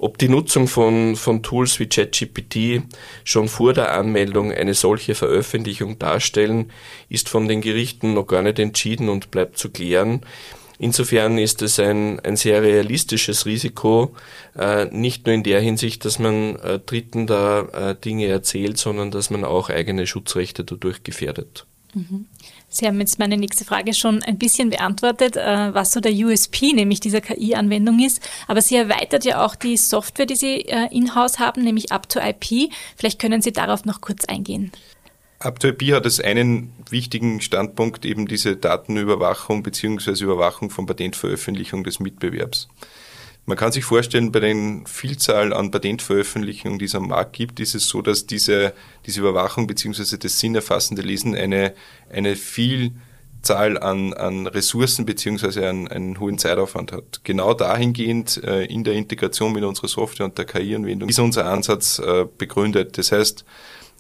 Ob 0.02 0.18
die 0.18 0.30
Nutzung 0.30 0.70
von, 0.70 1.18
von 1.18 1.44
Tools 1.44 1.78
wie 1.82 1.88
ChatGPT 1.88 2.84
schon 3.26 3.50
vor 3.50 3.74
der 3.74 3.94
Anmeldung 3.94 4.54
eine 4.54 4.74
solche 4.74 5.14
Veröffentlichung 5.14 6.00
darstellen, 6.00 6.72
ist 7.10 7.28
von 7.28 7.50
den 7.50 7.60
Gerichten 7.60 8.14
noch 8.14 8.26
gar 8.26 8.42
nicht 8.42 8.60
entschieden 8.60 9.10
und 9.10 9.30
bleibt 9.30 9.58
zu 9.58 9.70
klären. 9.70 10.22
Insofern 10.82 11.38
ist 11.38 11.62
es 11.62 11.78
ein, 11.78 12.22
ein 12.22 12.38
sehr 12.38 12.62
realistisches 12.62 13.46
Risiko, 13.46 14.16
äh, 14.58 14.86
nicht 14.86 15.26
nur 15.26 15.36
in 15.36 15.44
der 15.44 15.60
Hinsicht, 15.60 16.06
dass 16.06 16.20
man 16.20 16.56
äh, 16.56 16.80
Dritten 16.80 17.28
da 17.28 17.62
äh, 17.92 17.96
Dinge 17.96 18.28
erzählt, 18.28 18.78
sondern 18.78 19.12
dass 19.12 19.30
man 19.30 19.44
auch 19.44 19.70
eigene 19.70 20.08
Schutzrechte 20.08 20.64
dadurch 20.64 21.04
gefährdet. 21.04 21.66
Mhm. 21.94 22.28
Sie 22.70 22.86
haben 22.86 23.00
jetzt 23.00 23.20
meine 23.20 23.36
nächste 23.36 23.66
Frage 23.66 23.94
schon 23.94 24.24
ein 24.24 24.38
bisschen 24.38 24.70
beantwortet, 24.70 25.36
äh, 25.36 25.74
was 25.74 25.92
so 25.92 26.00
der 26.00 26.14
USP, 26.14 26.72
nämlich 26.72 27.00
dieser 27.00 27.20
KI-Anwendung 27.20 28.00
ist. 28.00 28.22
Aber 28.48 28.62
Sie 28.62 28.76
erweitert 28.76 29.26
ja 29.26 29.44
auch 29.44 29.56
die 29.56 29.76
Software, 29.76 30.28
die 30.28 30.36
Sie 30.36 30.62
äh, 30.62 30.88
in-house 30.96 31.40
haben, 31.40 31.64
nämlich 31.64 31.92
Up-to-IP. 31.92 32.72
Vielleicht 32.96 33.20
können 33.20 33.42
Sie 33.42 33.52
darauf 33.52 33.86
noch 33.86 34.02
kurz 34.02 34.26
eingehen. 34.26 34.72
Up2IP 35.40 35.96
hat 35.96 36.04
als 36.04 36.20
einen 36.20 36.74
wichtigen 36.90 37.40
Standpunkt 37.40 38.04
eben 38.04 38.28
diese 38.28 38.58
Datenüberwachung 38.58 39.64
bzw. 39.64 40.22
Überwachung 40.24 40.70
von 40.70 40.86
Patentveröffentlichung 40.86 41.86
des 41.86 42.02
Mitbewerbs. 42.02 42.68
Man 43.46 43.58
kann 43.58 43.72
sich 43.72 43.86
vorstellen, 43.86 44.34
bei 44.34 44.42
den 44.42 44.86
Vielzahl 44.86 45.54
an 45.54 45.72
Patentveröffentlichungen, 45.72 46.78
die 46.78 46.86
es 46.86 46.94
am 46.94 47.08
Markt 47.08 47.34
gibt, 47.34 47.62
ist 47.62 47.74
es 47.74 47.88
so, 47.88 48.02
dass 48.02 48.28
diese, 48.28 48.74
diese 49.06 49.22
Überwachung 49.22 49.66
bzw. 49.66 50.18
das 50.18 50.40
sinnerfassende 50.40 51.02
Lesen 51.02 51.34
eine, 51.36 51.74
eine 52.12 52.36
Vielzahl 52.36 53.80
an, 53.80 54.14
an 54.14 54.46
Ressourcen 54.46 55.06
bzw. 55.06 55.66
Einen, 55.66 55.88
einen 55.88 56.20
hohen 56.20 56.38
Zeitaufwand 56.38 56.92
hat. 56.92 57.22
Genau 57.24 57.54
dahingehend 57.54 58.44
äh, 58.44 58.66
in 58.66 58.84
der 58.84 58.94
Integration 58.96 59.54
mit 59.54 59.64
unserer 59.64 59.88
Software 59.88 60.26
und 60.26 60.38
der 60.38 60.46
KI-Anwendung 60.46 61.08
ist 61.08 61.18
unser 61.18 61.46
Ansatz 61.46 61.98
äh, 62.00 62.26
begründet. 62.38 62.98
Das 62.98 63.14
heißt, 63.14 63.46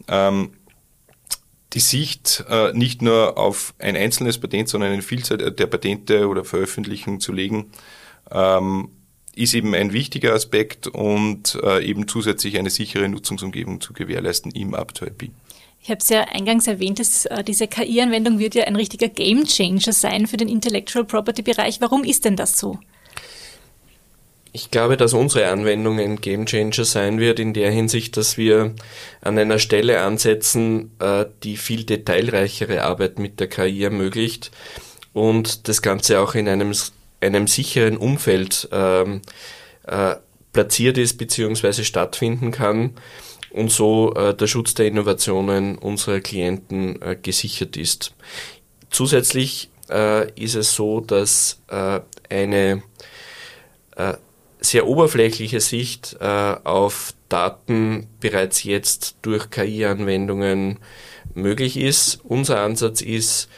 ähm, 0.08 0.52
die 1.74 1.80
Sicht 1.80 2.44
äh, 2.50 2.74
nicht 2.74 3.02
nur 3.02 3.38
auf 3.38 3.74
ein 3.78 3.96
einzelnes 3.96 4.40
Patent, 4.40 4.70
sondern 4.70 4.92
eine 4.92 5.02
Vielzahl 5.02 5.38
der 5.38 5.68
Patente 5.68 6.28
oder 6.28 6.44
Veröffentlichungen 6.44 7.20
zu 7.20 7.32
legen, 7.32 7.72
ähm, 8.32 8.90
ist 9.36 9.54
eben 9.54 9.74
ein 9.76 9.94
wichtiger 9.94 10.34
Aspekt 10.34 10.88
und 10.88 11.58
äh, 11.64 11.86
eben 11.86 12.08
zusätzlich 12.08 12.58
eine 12.58 12.70
sichere 12.70 13.08
Nutzungsumgebung 13.08 13.80
zu 13.82 13.94
gewährleisten 13.94 14.52
im 14.52 14.74
Up2IP. 14.74 15.30
Ich 15.82 15.90
habe 15.90 16.00
es 16.00 16.10
ja 16.10 16.22
eingangs 16.24 16.68
erwähnt, 16.68 17.00
dass, 17.00 17.26
äh, 17.26 17.44
diese 17.44 17.68
KI-Anwendung 17.68 18.40
wird 18.40 18.56
ja 18.56 18.66
ein 18.66 18.76
richtiger 18.76 19.08
Gamechanger 19.08 19.94
sein 19.94 20.28
für 20.28 20.38
den 20.38 20.50
Intellectual 20.50 21.06
Property-Bereich. 21.06 21.80
Warum 21.80 22.04
ist 22.04 22.26
denn 22.26 22.36
das 22.36 22.60
so? 22.60 22.80
Ich 24.52 24.72
glaube, 24.72 24.98
dass 24.98 25.14
unsere 25.14 25.48
Anwendung 25.48 26.00
ein 26.00 26.20
Gamechanger 26.22 26.84
sein 26.84 27.20
wird 27.20 27.40
in 27.40 27.54
der 27.54 27.72
Hinsicht, 27.72 28.18
dass 28.18 28.38
wir 28.38 28.74
an 29.22 29.38
einer 29.38 29.60
Stelle 29.60 30.02
ansetzen, 30.02 30.92
äh, 31.00 31.26
die 31.44 31.56
viel 31.56 31.84
detailreichere 31.84 32.84
Arbeit 32.84 33.20
mit 33.20 33.40
der 33.40 33.48
KI 33.48 33.84
ermöglicht 33.84 34.52
und 35.14 35.68
das 35.68 35.82
Ganze 35.82 36.20
auch 36.20 36.34
in 36.34 36.48
einem, 36.48 36.74
einem 37.22 37.48
sicheren 37.48 37.98
Umfeld 37.98 38.68
ähm, 38.72 39.22
äh, 39.86 40.16
platziert 40.52 40.98
ist 40.98 41.18
bzw. 41.18 41.84
stattfinden 41.84 42.52
kann 42.52 42.96
und 43.52 43.72
so 43.72 44.14
äh, 44.16 44.34
der 44.34 44.48
Schutz 44.48 44.74
der 44.74 44.88
Innovationen 44.88 45.78
unserer 45.78 46.22
Klienten 46.22 47.00
äh, 47.02 47.16
gesichert 47.22 47.78
ist. 47.78 48.16
Zusätzlich 48.90 49.70
äh, 49.92 50.32
ist 50.34 50.56
es 50.56 50.74
so, 50.74 51.02
dass 51.02 51.62
äh, 51.68 52.00
eine 52.30 52.84
sehr 54.60 54.88
oberflächliche 54.88 55.60
Sicht 55.60 56.18
äh, 56.20 56.26
auf 56.64 57.14
Daten 57.30 58.08
bereits 58.20 58.64
jetzt 58.64 59.18
durch 59.22 59.50
KI-Anwendungen 59.50 60.80
möglich 61.34 61.78
ist. 61.78 62.20
Unser 62.24 62.62
Ansatz 62.62 63.02
ist, 63.02 63.50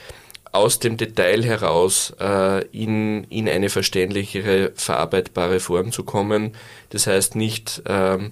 aus 0.51 0.79
dem 0.79 0.97
Detail 0.97 1.43
heraus 1.43 2.13
äh, 2.19 2.65
in, 2.67 3.23
in 3.25 3.47
eine 3.47 3.69
verständlichere, 3.69 4.73
verarbeitbare 4.75 5.59
Form 5.59 5.91
zu 5.91 6.03
kommen. 6.03 6.51
Das 6.89 7.07
heißt 7.07 7.35
nicht 7.35 7.81
ähm, 7.85 8.31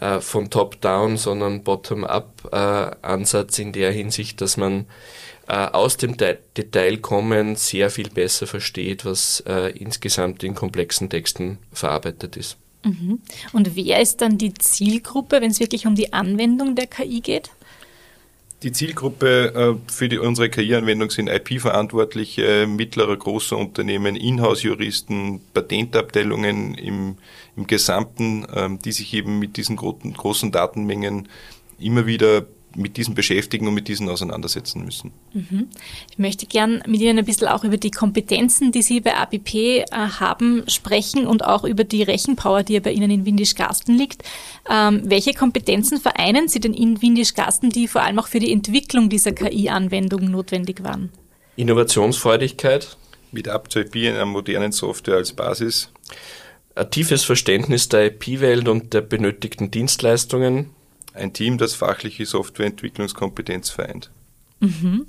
äh, 0.00 0.20
von 0.20 0.48
Top-Down, 0.48 1.16
sondern 1.16 1.64
Bottom-up-Ansatz 1.64 3.58
äh, 3.58 3.62
in 3.62 3.72
der 3.72 3.90
Hinsicht, 3.90 4.40
dass 4.40 4.56
man 4.56 4.86
aus 5.54 5.96
dem 5.96 6.16
De 6.16 6.38
Detail 6.56 6.98
kommen 6.98 7.56
sehr 7.56 7.90
viel 7.90 8.10
besser 8.10 8.46
versteht, 8.46 9.04
was 9.04 9.40
äh, 9.46 9.70
insgesamt 9.78 10.42
in 10.42 10.54
komplexen 10.54 11.08
Texten 11.08 11.58
verarbeitet 11.72 12.36
ist. 12.36 12.56
Mhm. 12.84 13.20
Und 13.52 13.76
wer 13.76 14.00
ist 14.00 14.20
dann 14.20 14.38
die 14.38 14.54
Zielgruppe, 14.54 15.40
wenn 15.40 15.50
es 15.50 15.60
wirklich 15.60 15.86
um 15.86 15.94
die 15.94 16.12
Anwendung 16.12 16.74
der 16.74 16.86
KI 16.86 17.20
geht? 17.20 17.50
Die 18.62 18.72
Zielgruppe 18.72 19.52
äh, 19.54 19.92
für 19.92 20.08
die, 20.08 20.18
unsere 20.18 20.48
KI-Anwendung 20.48 21.10
sind 21.10 21.28
IP-Verantwortliche, 21.28 22.66
mittlere, 22.66 23.16
große 23.16 23.54
Unternehmen, 23.54 24.16
Inhouse-Juristen, 24.16 25.40
Patentabteilungen 25.52 26.74
im, 26.74 27.18
im 27.54 27.66
Gesamten, 27.66 28.46
ähm, 28.54 28.78
die 28.82 28.92
sich 28.92 29.12
eben 29.12 29.38
mit 29.38 29.58
diesen 29.58 29.76
großen 29.76 30.52
Datenmengen 30.52 31.28
immer 31.78 32.06
wieder 32.06 32.46
mit 32.76 32.96
diesen 32.96 33.14
beschäftigen 33.14 33.66
und 33.66 33.74
mit 33.74 33.88
diesen 33.88 34.08
auseinandersetzen 34.08 34.84
müssen. 34.84 35.12
Mhm. 35.32 35.68
Ich 36.10 36.18
möchte 36.18 36.46
gern 36.46 36.82
mit 36.86 37.00
Ihnen 37.00 37.18
ein 37.18 37.24
bisschen 37.24 37.48
auch 37.48 37.64
über 37.64 37.76
die 37.76 37.90
Kompetenzen, 37.90 38.72
die 38.72 38.82
Sie 38.82 39.00
bei 39.00 39.16
ABP 39.16 39.80
äh, 39.80 39.84
haben, 39.90 40.64
sprechen 40.68 41.26
und 41.26 41.44
auch 41.44 41.64
über 41.64 41.84
die 41.84 42.02
Rechenpower, 42.02 42.62
die 42.62 42.74
ja 42.74 42.80
bei 42.80 42.92
Ihnen 42.92 43.10
in 43.10 43.26
Windisch-Garsten 43.26 43.96
liegt. 43.96 44.22
Ähm, 44.70 45.02
welche 45.04 45.32
Kompetenzen 45.32 46.00
vereinen 46.00 46.48
Sie 46.48 46.60
denn 46.60 46.74
in 46.74 47.00
Windisch-Garsten, 47.00 47.70
die 47.70 47.88
vor 47.88 48.02
allem 48.02 48.18
auch 48.18 48.28
für 48.28 48.40
die 48.40 48.52
Entwicklung 48.52 49.08
dieser 49.08 49.32
KI-Anwendung 49.32 50.30
notwendig 50.30 50.82
waren? 50.82 51.10
Innovationsfreudigkeit. 51.56 52.96
Mit 53.32 53.48
Up2IP 53.48 54.08
einer 54.08 54.24
modernen 54.24 54.72
Software 54.72 55.16
als 55.16 55.32
Basis. 55.32 55.90
Ein 56.74 56.90
tiefes 56.90 57.24
Verständnis 57.24 57.88
der 57.88 58.06
IP-Welt 58.06 58.68
und 58.68 58.94
der 58.94 59.00
benötigten 59.00 59.70
Dienstleistungen 59.70 60.75
ein 61.16 61.32
Team, 61.32 61.58
das 61.58 61.74
fachliche 61.74 62.26
Softwareentwicklungskompetenz 62.26 63.70
vereint. 63.70 64.10
Mhm. 64.60 65.06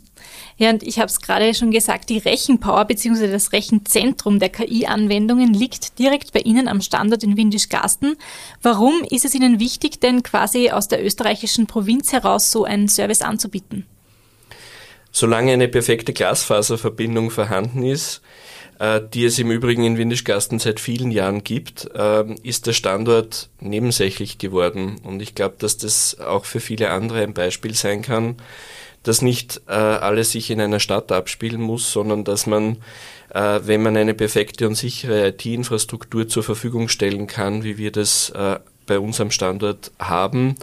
Ja, 0.58 0.72
und 0.72 0.84
ich 0.84 1.00
habe 1.00 1.08
es 1.08 1.22
gerade 1.22 1.54
schon 1.54 1.72
gesagt, 1.72 2.10
die 2.10 2.18
Rechenpower 2.18 2.84
bzw. 2.86 3.32
das 3.32 3.54
Rechenzentrum 3.54 4.40
der 4.40 4.50
KI-Anwendungen 4.50 5.54
liegt 5.54 6.00
direkt 6.00 6.34
bei 6.34 6.40
Ihnen 6.40 6.68
am 6.68 6.82
Standort 6.82 7.24
in 7.24 7.38
Windisch-Garsten. 7.38 8.18
Warum 8.62 9.04
ist 9.10 9.24
es 9.24 9.36
Ihnen 9.36 9.60
wichtig, 9.60 10.02
denn 10.02 10.24
quasi 10.24 10.72
aus 10.72 10.88
der 10.88 11.06
österreichischen 11.06 11.68
Provinz 11.68 12.12
heraus 12.12 12.52
so 12.52 12.66
einen 12.66 12.90
Service 12.90 13.22
anzubieten? 13.22 13.86
Solange 15.12 15.54
eine 15.54 15.68
perfekte 15.68 16.12
Glasfaserverbindung 16.12 17.32
vorhanden 17.32 17.84
ist, 17.84 18.22
die 19.14 19.26
es 19.26 19.40
im 19.40 19.50
Übrigen 19.50 19.84
in 19.84 19.98
Windischgasten 19.98 20.60
seit 20.60 20.80
vielen 20.80 21.10
Jahren 21.10 21.44
gibt, 21.44 21.90
ähm, 21.96 22.36
ist 22.44 22.68
der 22.68 22.74
Standort 22.74 23.50
nebensächlich 23.60 24.38
geworden. 24.38 24.98
Und 25.04 25.22
ich 25.22 25.34
glaube, 25.34 25.56
dass 25.58 25.78
das 25.78 26.20
auch 26.20 26.46
für 26.46 26.60
viele 26.60 26.92
andere 26.92 27.24
ein 27.24 27.34
Beispiel 27.34 27.74
sein 27.74 28.04
kann, 28.04 28.36
dass 29.02 29.22
nicht 29.22 29.62
äh, 29.68 29.72
alles 29.72 30.32
sich 30.32 30.52
in 30.52 30.62
einer 30.62 30.80
Stadt 30.80 31.12
abspielen 31.12 31.62
muss, 31.62 31.92
sondern 31.92 32.24
dass 32.24 32.46
man, 32.46 32.78
äh, 33.34 33.62
wenn 33.64 33.82
man 33.82 33.98
eine 33.98 34.14
perfekte 34.14 34.68
und 34.68 34.76
sichere 34.76 35.28
IT-Infrastruktur 35.30 36.28
zur 36.28 36.44
Verfügung 36.44 36.88
stellen 36.88 37.26
kann, 37.26 37.64
wie 37.64 37.78
wir 37.78 37.92
das 37.92 38.32
bei 38.86 39.00
unserem 39.00 39.32
Standort 39.32 39.92
haben, 40.00 40.56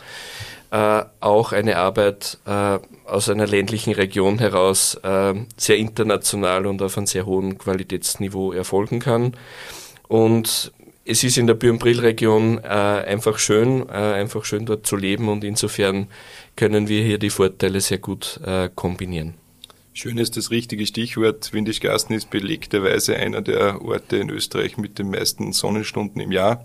äh, 0.75 1.05
auch 1.21 1.53
eine 1.53 1.77
Arbeit 1.77 2.39
äh, 2.47 2.81
aus 3.05 3.29
einer 3.29 3.47
ländlichen 3.47 3.95
Region 3.95 4.41
heraus 4.41 4.97
äh, 5.05 5.33
sehr 5.57 5.77
international 5.77 6.67
und 6.67 6.83
auf 6.83 6.97
einem 6.97 7.07
sehr 7.07 7.27
hohen 7.27 7.59
Qualitätsniveau 7.59 8.53
erfolgen 8.53 8.99
kann. 8.99 9.37
Und 10.09 10.73
es 11.05 11.23
ist 11.23 11.39
in 11.39 11.47
der 11.47 11.55
Bürnbrill-Region 11.55 12.59
äh, 12.59 12.67
einfach 12.67 13.39
schön, 13.39 13.89
äh, 13.89 13.93
einfach 13.93 14.45
schön 14.45 14.67
dort 14.67 14.85
zu 14.85 14.97
leben 14.97 15.29
und 15.29 15.45
insofern 15.45 16.09
können 16.57 16.89
wir 16.89 17.05
hier 17.05 17.19
die 17.19 17.31
Vorteile 17.31 17.81
sehr 17.81 17.99
gut 17.99 18.41
äh, 18.45 18.69
kombinieren. 18.75 19.35
Schön 19.93 20.19
ist 20.19 20.37
das 20.37 20.51
richtige 20.51 20.87
Stichwort. 20.87 21.53
Windischgarsten 21.53 22.17
ist 22.17 22.31
belegterweise 22.31 23.15
einer 23.15 23.43
der 23.43 23.81
Orte 23.81 24.17
in 24.17 24.29
Österreich 24.29 24.77
mit 24.77 24.99
den 24.99 25.11
meisten 25.11 25.53
Sonnenstunden 25.53 26.21
im 26.21 26.33
Jahr. 26.33 26.65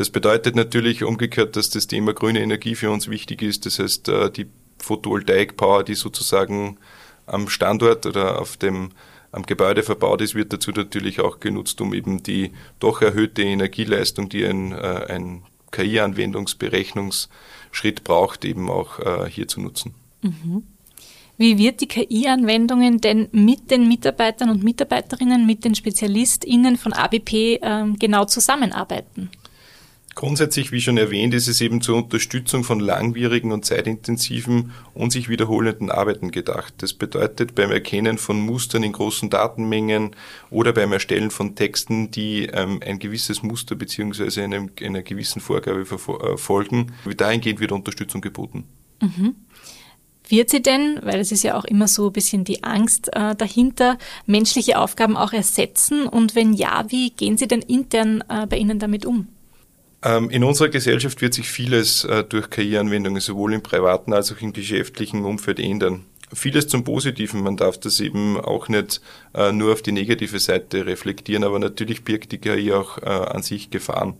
Das 0.00 0.08
bedeutet 0.08 0.56
natürlich 0.56 1.04
umgekehrt, 1.04 1.56
dass 1.56 1.68
das 1.68 1.86
Thema 1.86 2.14
grüne 2.14 2.40
Energie 2.40 2.74
für 2.74 2.90
uns 2.90 3.08
wichtig 3.08 3.42
ist. 3.42 3.66
Das 3.66 3.78
heißt, 3.78 4.08
äh, 4.08 4.30
die 4.30 4.46
Photovoltaik-Power, 4.78 5.84
die 5.84 5.94
sozusagen 5.94 6.78
am 7.26 7.50
Standort 7.50 8.06
oder 8.06 8.40
auf 8.40 8.56
dem 8.56 8.92
am 9.30 9.42
Gebäude 9.42 9.82
verbaut 9.82 10.22
ist, 10.22 10.34
wird 10.34 10.54
dazu 10.54 10.70
natürlich 10.70 11.20
auch 11.20 11.38
genutzt, 11.38 11.82
um 11.82 11.92
eben 11.92 12.22
die 12.22 12.52
doch 12.78 13.02
erhöhte 13.02 13.42
Energieleistung, 13.42 14.30
die 14.30 14.46
ein, 14.46 14.72
äh, 14.72 15.04
ein 15.10 15.42
KI-Anwendungsberechnungsschritt 15.70 18.02
braucht, 18.02 18.46
eben 18.46 18.70
auch 18.70 19.00
äh, 19.00 19.28
hier 19.28 19.48
zu 19.48 19.60
nutzen. 19.60 19.92
Mhm. 20.22 20.62
Wie 21.36 21.58
wird 21.58 21.82
die 21.82 21.88
KI-Anwendungen 21.88 23.02
denn 23.02 23.28
mit 23.32 23.70
den 23.70 23.86
Mitarbeitern 23.86 24.48
und 24.48 24.64
Mitarbeiterinnen, 24.64 25.44
mit 25.44 25.66
den 25.66 25.74
SpezialistInnen 25.74 26.78
von 26.78 26.94
ABP 26.94 27.58
ähm, 27.60 27.98
genau 27.98 28.24
zusammenarbeiten? 28.24 29.28
Grundsätzlich, 30.16 30.72
wie 30.72 30.80
schon 30.80 30.98
erwähnt, 30.98 31.34
ist 31.34 31.46
es 31.46 31.60
eben 31.60 31.80
zur 31.80 31.96
Unterstützung 31.96 32.64
von 32.64 32.80
langwierigen 32.80 33.52
und 33.52 33.64
zeitintensiven 33.64 34.72
und 34.92 35.12
sich 35.12 35.28
wiederholenden 35.28 35.90
Arbeiten 35.90 36.32
gedacht. 36.32 36.74
Das 36.78 36.92
bedeutet 36.94 37.54
beim 37.54 37.70
Erkennen 37.70 38.18
von 38.18 38.40
Mustern 38.40 38.82
in 38.82 38.92
großen 38.92 39.30
Datenmengen 39.30 40.10
oder 40.50 40.72
beim 40.72 40.92
Erstellen 40.92 41.30
von 41.30 41.54
Texten, 41.54 42.10
die 42.10 42.46
ähm, 42.46 42.80
ein 42.84 42.98
gewisses 42.98 43.42
Muster 43.42 43.76
beziehungsweise 43.76 44.42
einem, 44.42 44.70
einer 44.82 45.02
gewissen 45.02 45.40
Vorgabe 45.40 45.82
äh, 45.82 46.36
folgen. 46.36 46.92
Dahingehend 47.16 47.60
wird 47.60 47.72
Unterstützung 47.72 48.20
geboten. 48.20 48.64
Mhm. 49.00 49.36
Wird 50.28 50.50
sie 50.50 50.62
denn, 50.62 50.98
weil 51.02 51.20
es 51.20 51.32
ist 51.32 51.42
ja 51.44 51.56
auch 51.56 51.64
immer 51.64 51.88
so 51.88 52.08
ein 52.08 52.12
bisschen 52.12 52.44
die 52.44 52.62
Angst 52.62 53.10
äh, 53.14 53.34
dahinter, 53.34 53.96
menschliche 54.26 54.78
Aufgaben 54.78 55.16
auch 55.16 55.32
ersetzen? 55.32 56.06
Und 56.06 56.34
wenn 56.34 56.52
ja, 56.52 56.84
wie 56.88 57.10
gehen 57.10 57.36
Sie 57.36 57.48
denn 57.48 57.62
intern 57.62 58.22
äh, 58.28 58.46
bei 58.46 58.56
Ihnen 58.56 58.78
damit 58.78 59.06
um? 59.06 59.28
Ähm, 60.02 60.30
in 60.30 60.44
unserer 60.44 60.68
Gesellschaft 60.68 61.20
wird 61.20 61.34
sich 61.34 61.48
vieles 61.48 62.04
äh, 62.04 62.24
durch 62.24 62.48
KI-Anwendungen 62.48 63.20
sowohl 63.20 63.52
im 63.52 63.62
privaten 63.62 64.12
als 64.12 64.32
auch 64.32 64.40
im 64.40 64.52
geschäftlichen 64.52 65.24
Umfeld 65.24 65.60
ändern. 65.60 66.04
Vieles 66.32 66.68
zum 66.68 66.84
Positiven, 66.84 67.42
man 67.42 67.56
darf 67.56 67.78
das 67.78 68.00
eben 68.00 68.38
auch 68.38 68.68
nicht 68.68 69.00
äh, 69.34 69.52
nur 69.52 69.72
auf 69.72 69.82
die 69.82 69.92
negative 69.92 70.38
Seite 70.38 70.86
reflektieren, 70.86 71.44
aber 71.44 71.58
natürlich 71.58 72.04
birgt 72.04 72.32
die 72.32 72.38
KI 72.38 72.72
auch 72.72 72.98
äh, 72.98 73.06
an 73.06 73.42
sich 73.42 73.70
Gefahren. 73.70 74.14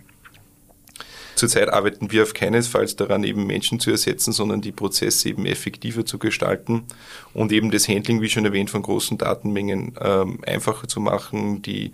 Zurzeit 1.37 1.71
arbeiten 1.71 2.11
wir 2.11 2.25
auf 2.25 2.35
keinesfalls 2.35 2.97
daran, 2.97 3.25
eben 3.25 3.47
Menschen 3.47 3.81
zu 3.81 3.91
ersetzen, 3.91 4.33
sondern 4.33 4.61
die 4.61 4.73
Prozesse 4.73 5.31
eben 5.31 5.47
effektiver 5.47 6.05
zu 6.05 6.19
gestalten 6.19 6.83
und 7.33 7.53
eben 7.53 7.71
das 7.71 7.89
Handling, 7.89 8.21
wie 8.21 8.29
schon 8.29 8.45
erwähnt, 8.45 8.69
von 8.69 8.83
großen 8.83 9.17
Datenmengen 9.17 9.95
ähm, 9.99 10.41
einfacher 10.45 10.87
zu 10.89 11.01
machen, 11.01 11.63
die 11.63 11.93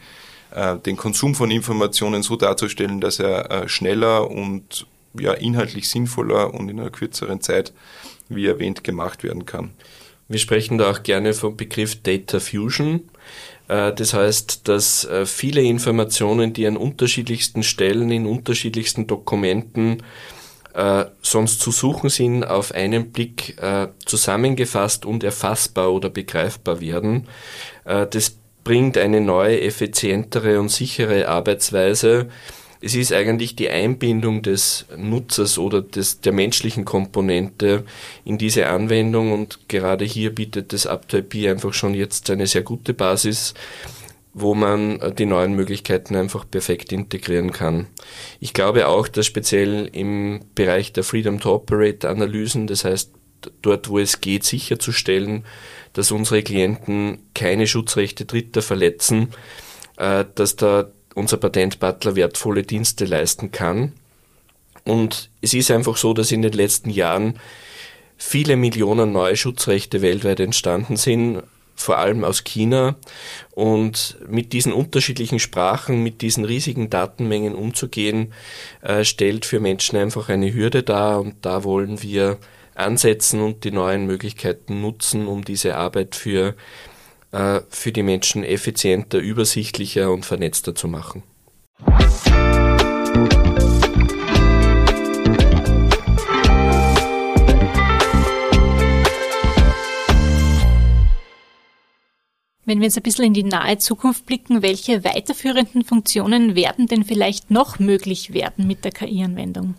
den 0.87 0.96
Konsum 0.96 1.35
von 1.35 1.50
Informationen 1.50 2.22
so 2.22 2.37
darzustellen, 2.37 3.00
dass 3.00 3.18
er 3.18 3.50
äh, 3.50 3.68
schneller 3.68 4.30
und 4.30 4.87
ja, 5.18 5.32
inhaltlich 5.32 5.88
sinnvoller 5.88 6.54
und 6.54 6.68
in 6.68 6.80
einer 6.80 6.90
kürzeren 6.90 7.40
Zeit, 7.40 7.72
wie 8.28 8.46
erwähnt, 8.46 8.85
gemacht 8.85 9.22
werden 9.22 9.46
kann. 9.46 9.70
Wir 10.28 10.38
sprechen 10.38 10.78
da 10.78 10.90
auch 10.90 11.02
gerne 11.02 11.35
vom 11.35 11.56
Begriff 11.56 12.02
Data 12.02 12.40
Fusion. 12.40 13.09
Äh, 13.68 13.92
das 13.92 14.14
heißt, 14.14 14.68
dass 14.68 15.06
viele 15.24 15.62
Informationen, 15.62 16.52
die 16.52 16.66
an 16.66 16.76
unterschiedlichsten 16.76 17.62
Stellen, 17.62 18.11
in 18.11 18.26
unterschiedlichsten 18.26 19.06
Dokumenten 19.06 20.02
sonst 21.22 21.61
zu 21.61 21.70
suchen 21.70 22.11
sind, 22.11 22.44
auf 22.44 22.72
einen 22.72 23.11
Blick 23.11 23.56
zusammengefasst 24.04 25.06
und 25.06 25.24
erfassbar 25.24 25.90
oder 25.90 26.11
begreifbar 26.11 26.82
werden. 26.82 27.28
Das 27.85 28.37
bringt 28.66 28.98
eine 28.98 29.20
neue, 29.20 29.61
effizientere 29.61 30.59
und 30.59 30.72
sichere 30.72 31.29
Arbeitsweise. 31.29 32.26
Es 32.81 32.96
ist 32.96 33.12
eigentlich 33.12 33.55
die 33.55 33.70
Einbindung 33.70 34.42
des 34.42 34.87
Nutzers 34.96 35.57
oder 35.57 35.83
des, 35.83 36.20
der 36.20 36.33
menschlichen 36.33 36.85
Komponente 36.85 37.85
in 38.24 38.38
diese 38.38 38.66
Anwendung 38.66 39.31
und 39.31 39.68
gerade 39.68 40.05
hier 40.05 40.35
bietet 40.35 40.72
das 40.72 40.85
UpType 40.85 41.48
einfach 41.48 41.74
schon 41.74 41.94
jetzt 41.94 42.29
eine 42.29 42.48
sehr 42.48 42.62
gute 42.62 42.92
Basis, 42.92 43.55
wo 44.35 44.55
man 44.55 45.14
die 45.16 45.26
neuen 45.26 45.55
Möglichkeiten 45.55 46.16
einfach 46.16 46.44
perfekt 46.50 46.90
integrieren 46.90 47.52
kann. 47.52 47.87
Ich 48.40 48.52
glaube 48.52 48.88
auch, 48.88 49.07
dass 49.07 49.26
speziell 49.26 49.88
im 49.92 50.40
Bereich 50.57 50.92
der 50.92 51.05
Freedom 51.05 51.38
to 51.38 51.55
Operate 51.55 52.09
Analysen, 52.09 52.66
das 52.66 52.85
heißt 52.85 53.12
dort, 53.62 53.88
wo 53.88 53.99
es 53.99 54.20
geht, 54.20 54.44
sicherzustellen, 54.44 55.44
dass 55.92 56.11
unsere 56.11 56.42
Klienten 56.42 57.18
keine 57.35 57.66
Schutzrechte 57.66 58.25
Dritter 58.25 58.62
verletzen, 58.62 59.31
äh, 59.96 60.25
dass 60.35 60.57
da 60.57 60.90
unser 61.14 61.38
Patentbutler 61.38 62.16
wertvolle 62.16 62.62
Dienste 62.62 63.07
leisten 63.07 63.51
kann. 63.51 63.92
Und 64.85 65.31
es 65.40 65.55
ist 65.55 65.70
einfach 65.70 65.96
so, 65.96 66.12
dass 66.12 66.31
in 66.31 66.42
den 66.42 66.53
letzten 66.53 66.90
Jahren 66.90 67.38
viele 68.16 68.57
Millionen 68.57 69.12
neue 69.12 69.37
Schutzrechte 69.37 70.03
weltweit 70.03 70.40
entstanden 70.40 70.96
sind, 70.96 71.42
vor 71.75 71.99
allem 71.99 72.25
aus 72.25 72.44
China. 72.44 72.96
Und 73.51 74.16
mit 74.29 74.53
diesen 74.53 74.72
unterschiedlichen 74.72 75.38
Sprachen, 75.38 76.03
mit 76.03 76.22
diesen 76.22 76.44
riesigen 76.44 76.90
Datenmengen 76.90 77.55
umzugehen, 77.55 78.33
äh, 78.83 79.05
stellt 79.05 79.44
für 79.44 79.61
Menschen 79.61 79.99
einfach 79.99 80.29
eine 80.29 80.53
Hürde 80.53 80.83
dar. 80.83 81.20
Und 81.20 81.37
da 81.42 81.64
wollen 81.64 82.03
wir 82.03 82.38
ansetzen 82.78 83.40
und 83.40 83.64
die 83.64 83.70
neuen 83.70 84.06
Möglichkeiten 84.06 84.80
nutzen, 84.80 85.26
um 85.26 85.44
diese 85.44 85.76
Arbeit 85.76 86.14
für, 86.14 86.54
äh, 87.32 87.60
für 87.68 87.92
die 87.92 88.02
Menschen 88.02 88.44
effizienter, 88.44 89.18
übersichtlicher 89.18 90.10
und 90.10 90.24
vernetzter 90.26 90.74
zu 90.74 90.88
machen. 90.88 91.22
Wenn 102.68 102.80
wir 102.80 102.86
jetzt 102.86 102.96
ein 102.96 103.04
bisschen 103.04 103.26
in 103.26 103.32
die 103.32 103.44
nahe 103.44 103.78
Zukunft 103.78 104.26
blicken, 104.26 104.60
welche 104.60 105.04
weiterführenden 105.04 105.84
Funktionen 105.84 106.56
werden 106.56 106.88
denn 106.88 107.04
vielleicht 107.04 107.48
noch 107.48 107.78
möglich 107.78 108.32
werden 108.32 108.66
mit 108.66 108.84
der 108.84 108.90
KI-Anwendung? 108.90 109.76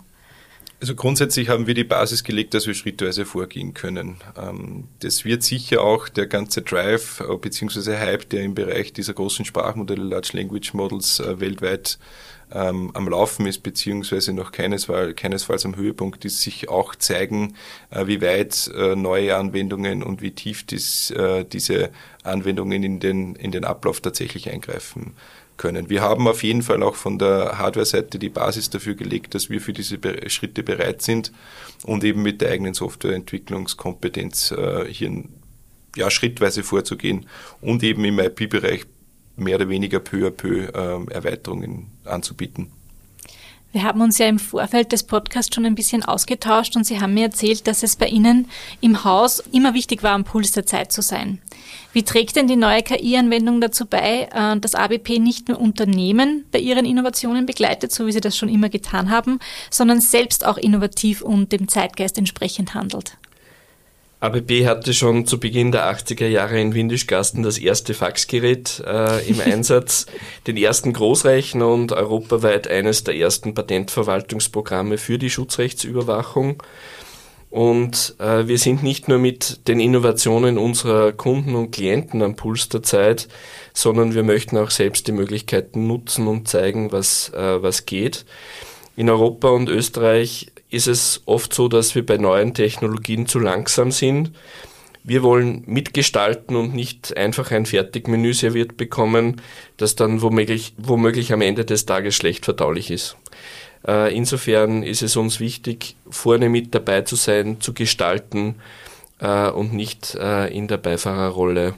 Also 0.80 0.94
grundsätzlich 0.94 1.50
haben 1.50 1.66
wir 1.66 1.74
die 1.74 1.84
Basis 1.84 2.24
gelegt, 2.24 2.54
dass 2.54 2.68
wir 2.68 2.76
schrittweise 2.76 3.26
vorgehen 3.26 3.74
können. 3.74 4.18
Ähm, 4.38 4.88
das 5.00 5.26
wird 5.26 5.42
sicher 5.42 5.82
auch 5.82 6.08
der 6.08 6.28
ganze 6.28 6.62
Drive 6.62 7.20
äh, 7.20 7.36
bzw. 7.36 7.98
Hype, 7.98 8.30
der 8.30 8.44
im 8.44 8.54
Bereich 8.54 8.94
dieser 8.94 9.14
großen 9.14 9.44
Sprachmodelle, 9.44 10.04
Large 10.04 10.30
Language 10.34 10.76
Models 10.76 11.20
äh, 11.20 11.40
weltweit 11.40 11.98
ähm, 12.52 12.92
am 12.94 13.10
Laufen 13.10 13.46
ist, 13.46 13.64
beziehungsweise 13.64 14.34
noch 14.34 14.52
keinesfalls, 14.52 15.16
keinesfalls 15.16 15.66
am 15.66 15.76
Höhepunkt 15.76 16.26
ist, 16.26 16.42
sich 16.42 16.70
auch 16.70 16.96
zeigen, 16.96 17.56
äh, 17.90 18.08
wie 18.08 18.22
weit 18.22 18.70
neue 18.96 19.36
Anwendungen 19.36 20.04
und 20.04 20.22
wie 20.22 20.32
tief 20.32 20.66
dies, 20.66 21.14
diese 21.52 21.90
Anwendungen 22.24 22.84
in 22.84 23.00
den, 23.00 23.36
in 23.36 23.52
den 23.52 23.66
Ablauf 23.66 24.02
tatsächlich 24.02 24.50
eingreifen 24.50 25.14
können. 25.58 25.90
Wir 25.90 26.02
haben 26.02 26.28
auf 26.28 26.44
jeden 26.44 26.62
Fall 26.62 26.82
auch 26.84 26.96
von 26.96 27.18
der 27.20 27.58
Hardware-Seite 27.58 28.20
die 28.20 28.30
Basis 28.30 28.70
dafür 28.70 28.96
gelegt, 28.96 29.36
dass 29.36 29.50
wir 29.50 29.60
für 29.60 29.74
diese 29.74 30.00
Schritte 30.30 30.64
bereit 30.64 31.02
sind 31.02 31.32
und 31.84 32.04
eben 32.04 32.22
mit 32.22 32.42
der 32.42 32.52
eigenen 32.52 32.74
Softwareentwicklungskompetenz 32.74 34.52
äh, 34.52 34.86
hier 34.86 35.24
ja, 35.96 36.10
schrittweise 36.10 36.64
vorzugehen 36.64 37.26
und 37.60 37.84
eben 37.84 38.06
im 38.06 38.20
IP-Bereich 38.20 38.86
mehr 39.38 39.56
oder 39.56 39.70
weniger 39.70 40.00
peu 40.00 40.28
à 40.28 40.32
peu 40.32 40.66
äh, 40.66 41.14
Erweiterungen 41.14 41.88
anzubieten. 42.06 42.72
Wir 43.74 43.84
haben 43.84 44.02
uns 44.02 44.18
ja 44.18 44.28
im 44.28 44.40
Vorfeld 44.40 44.92
des 44.92 45.04
Podcasts 45.04 45.54
schon 45.54 45.66
ein 45.66 45.76
bisschen 45.76 46.04
ausgetauscht 46.04 46.76
und 46.76 46.86
Sie 46.86 47.00
haben 47.02 47.14
mir 47.14 47.26
erzählt, 47.26 47.68
dass 47.68 47.84
es 47.84 47.96
bei 47.98 48.08
Ihnen 48.08 48.48
im 48.82 49.04
Haus 49.04 49.44
immer 49.52 49.74
wichtig 49.74 50.04
war, 50.04 50.14
am 50.14 50.24
Puls 50.24 50.54
der 50.54 50.66
Zeit 50.66 50.92
zu 50.92 51.02
sein. 51.02 51.40
Wie 51.92 52.04
trägt 52.04 52.38
denn 52.38 52.48
die 52.48 52.56
neue 52.56 52.82
KI-Anwendung 52.82 53.60
dazu 53.60 53.86
bei, 53.86 54.30
äh, 54.34 54.60
dass 54.60 54.74
ABP 54.74 55.20
nicht 55.20 55.50
nur 55.50 55.60
Unternehmen 55.60 56.46
bei 56.52 56.60
ihren 56.60 56.86
Innovationen 56.86 57.46
begleitet, 57.46 57.92
so 57.92 58.08
wie 58.08 58.12
sie 58.14 58.22
das 58.22 58.38
schon 58.38 58.50
immer 58.50 58.70
getan 58.70 59.12
haben, 59.12 59.40
sondern 59.70 60.00
selbst 60.00 60.46
auch 60.46 60.58
innovativ 60.58 61.22
und 61.22 61.52
dem 61.52 61.68
Zeitgeist 61.68 62.18
entsprechend 62.18 62.74
handelt? 62.74 63.18
ABB 64.20 64.66
hatte 64.66 64.96
schon 64.96 65.28
zu 65.28 65.40
Beginn 65.40 65.72
der 65.72 65.92
80er 65.94 66.26
Jahre 66.26 66.60
in 66.60 66.74
Windischgasten 66.74 67.44
das 67.44 67.60
erste 67.60 67.94
Faxgerät 67.94 68.84
äh, 68.86 69.28
im 69.30 69.40
Einsatz, 69.46 70.08
den 70.48 70.58
ersten 70.58 70.92
Großrechner 70.92 71.68
und 71.68 71.92
europaweit 71.92 72.68
eines 72.68 73.04
der 73.04 73.16
ersten 73.16 73.54
Patentverwaltungsprogramme 73.54 74.98
für 74.98 75.20
die 75.20 75.30
Schutzrechtsüberwachung. 75.30 76.64
Und 77.52 78.16
äh, 78.20 78.48
wir 78.48 78.58
sind 78.58 78.84
nicht 78.84 79.08
nur 79.08 79.20
mit 79.20 79.68
den 79.68 79.80
Innovationen 79.80 80.58
unserer 80.58 81.14
Kunden 81.14 81.56
und 81.56 81.72
Klienten 81.72 82.22
am 82.24 82.36
Puls 82.36 82.70
der 82.70 82.84
Zeit, 82.84 83.28
sondern 83.74 84.16
wir 84.16 84.24
möchten 84.24 84.58
auch 84.58 84.72
selbst 84.72 85.08
die 85.08 85.14
Möglichkeiten 85.14 85.88
nutzen 85.88 86.28
und 86.28 86.48
zeigen, 86.48 86.92
was, 86.92 87.30
äh, 87.30 87.62
was 87.62 87.86
geht. 87.86 88.26
In 88.96 89.10
Europa 89.10 89.50
und 89.50 89.70
Österreich 89.70 90.48
ist 90.70 90.88
es 90.88 91.22
oft 91.26 91.54
so, 91.54 91.68
dass 91.68 91.96
wir 91.96 92.06
bei 92.06 92.18
neuen 92.18 92.54
Technologien 92.54 93.28
zu 93.28 93.40
langsam 93.40 93.92
sind. 93.92 94.32
Wir 95.04 95.24
wollen 95.24 95.64
mitgestalten 95.66 96.58
und 96.58 96.76
nicht 96.76 97.16
einfach 97.16 97.52
ein 97.52 97.66
Fertigmenü 97.66 98.34
serviert 98.34 98.76
bekommen, 98.76 99.42
das 99.78 99.96
dann 99.96 100.22
womöglich, 100.22 100.74
womöglich 100.78 101.32
am 101.32 101.42
Ende 101.42 101.64
des 101.64 101.86
Tages 101.86 102.16
schlecht 102.16 102.44
verdaulich 102.44 102.92
ist. 102.92 103.16
Äh, 103.88 104.14
insofern 104.14 104.84
ist 104.84 105.02
es 105.02 105.16
uns 105.16 105.40
wichtig, 105.40 105.96
vorne 106.10 106.50
mit 106.50 106.76
dabei 106.76 107.02
zu 107.02 107.16
sein, 107.16 107.62
zu 107.62 107.74
gestalten 107.74 108.56
äh, 109.20 109.50
und 109.50 109.74
nicht 109.74 110.16
äh, 110.16 110.48
in 110.48 110.68
der 110.68 110.78
Beifahrerrolle 110.78 111.76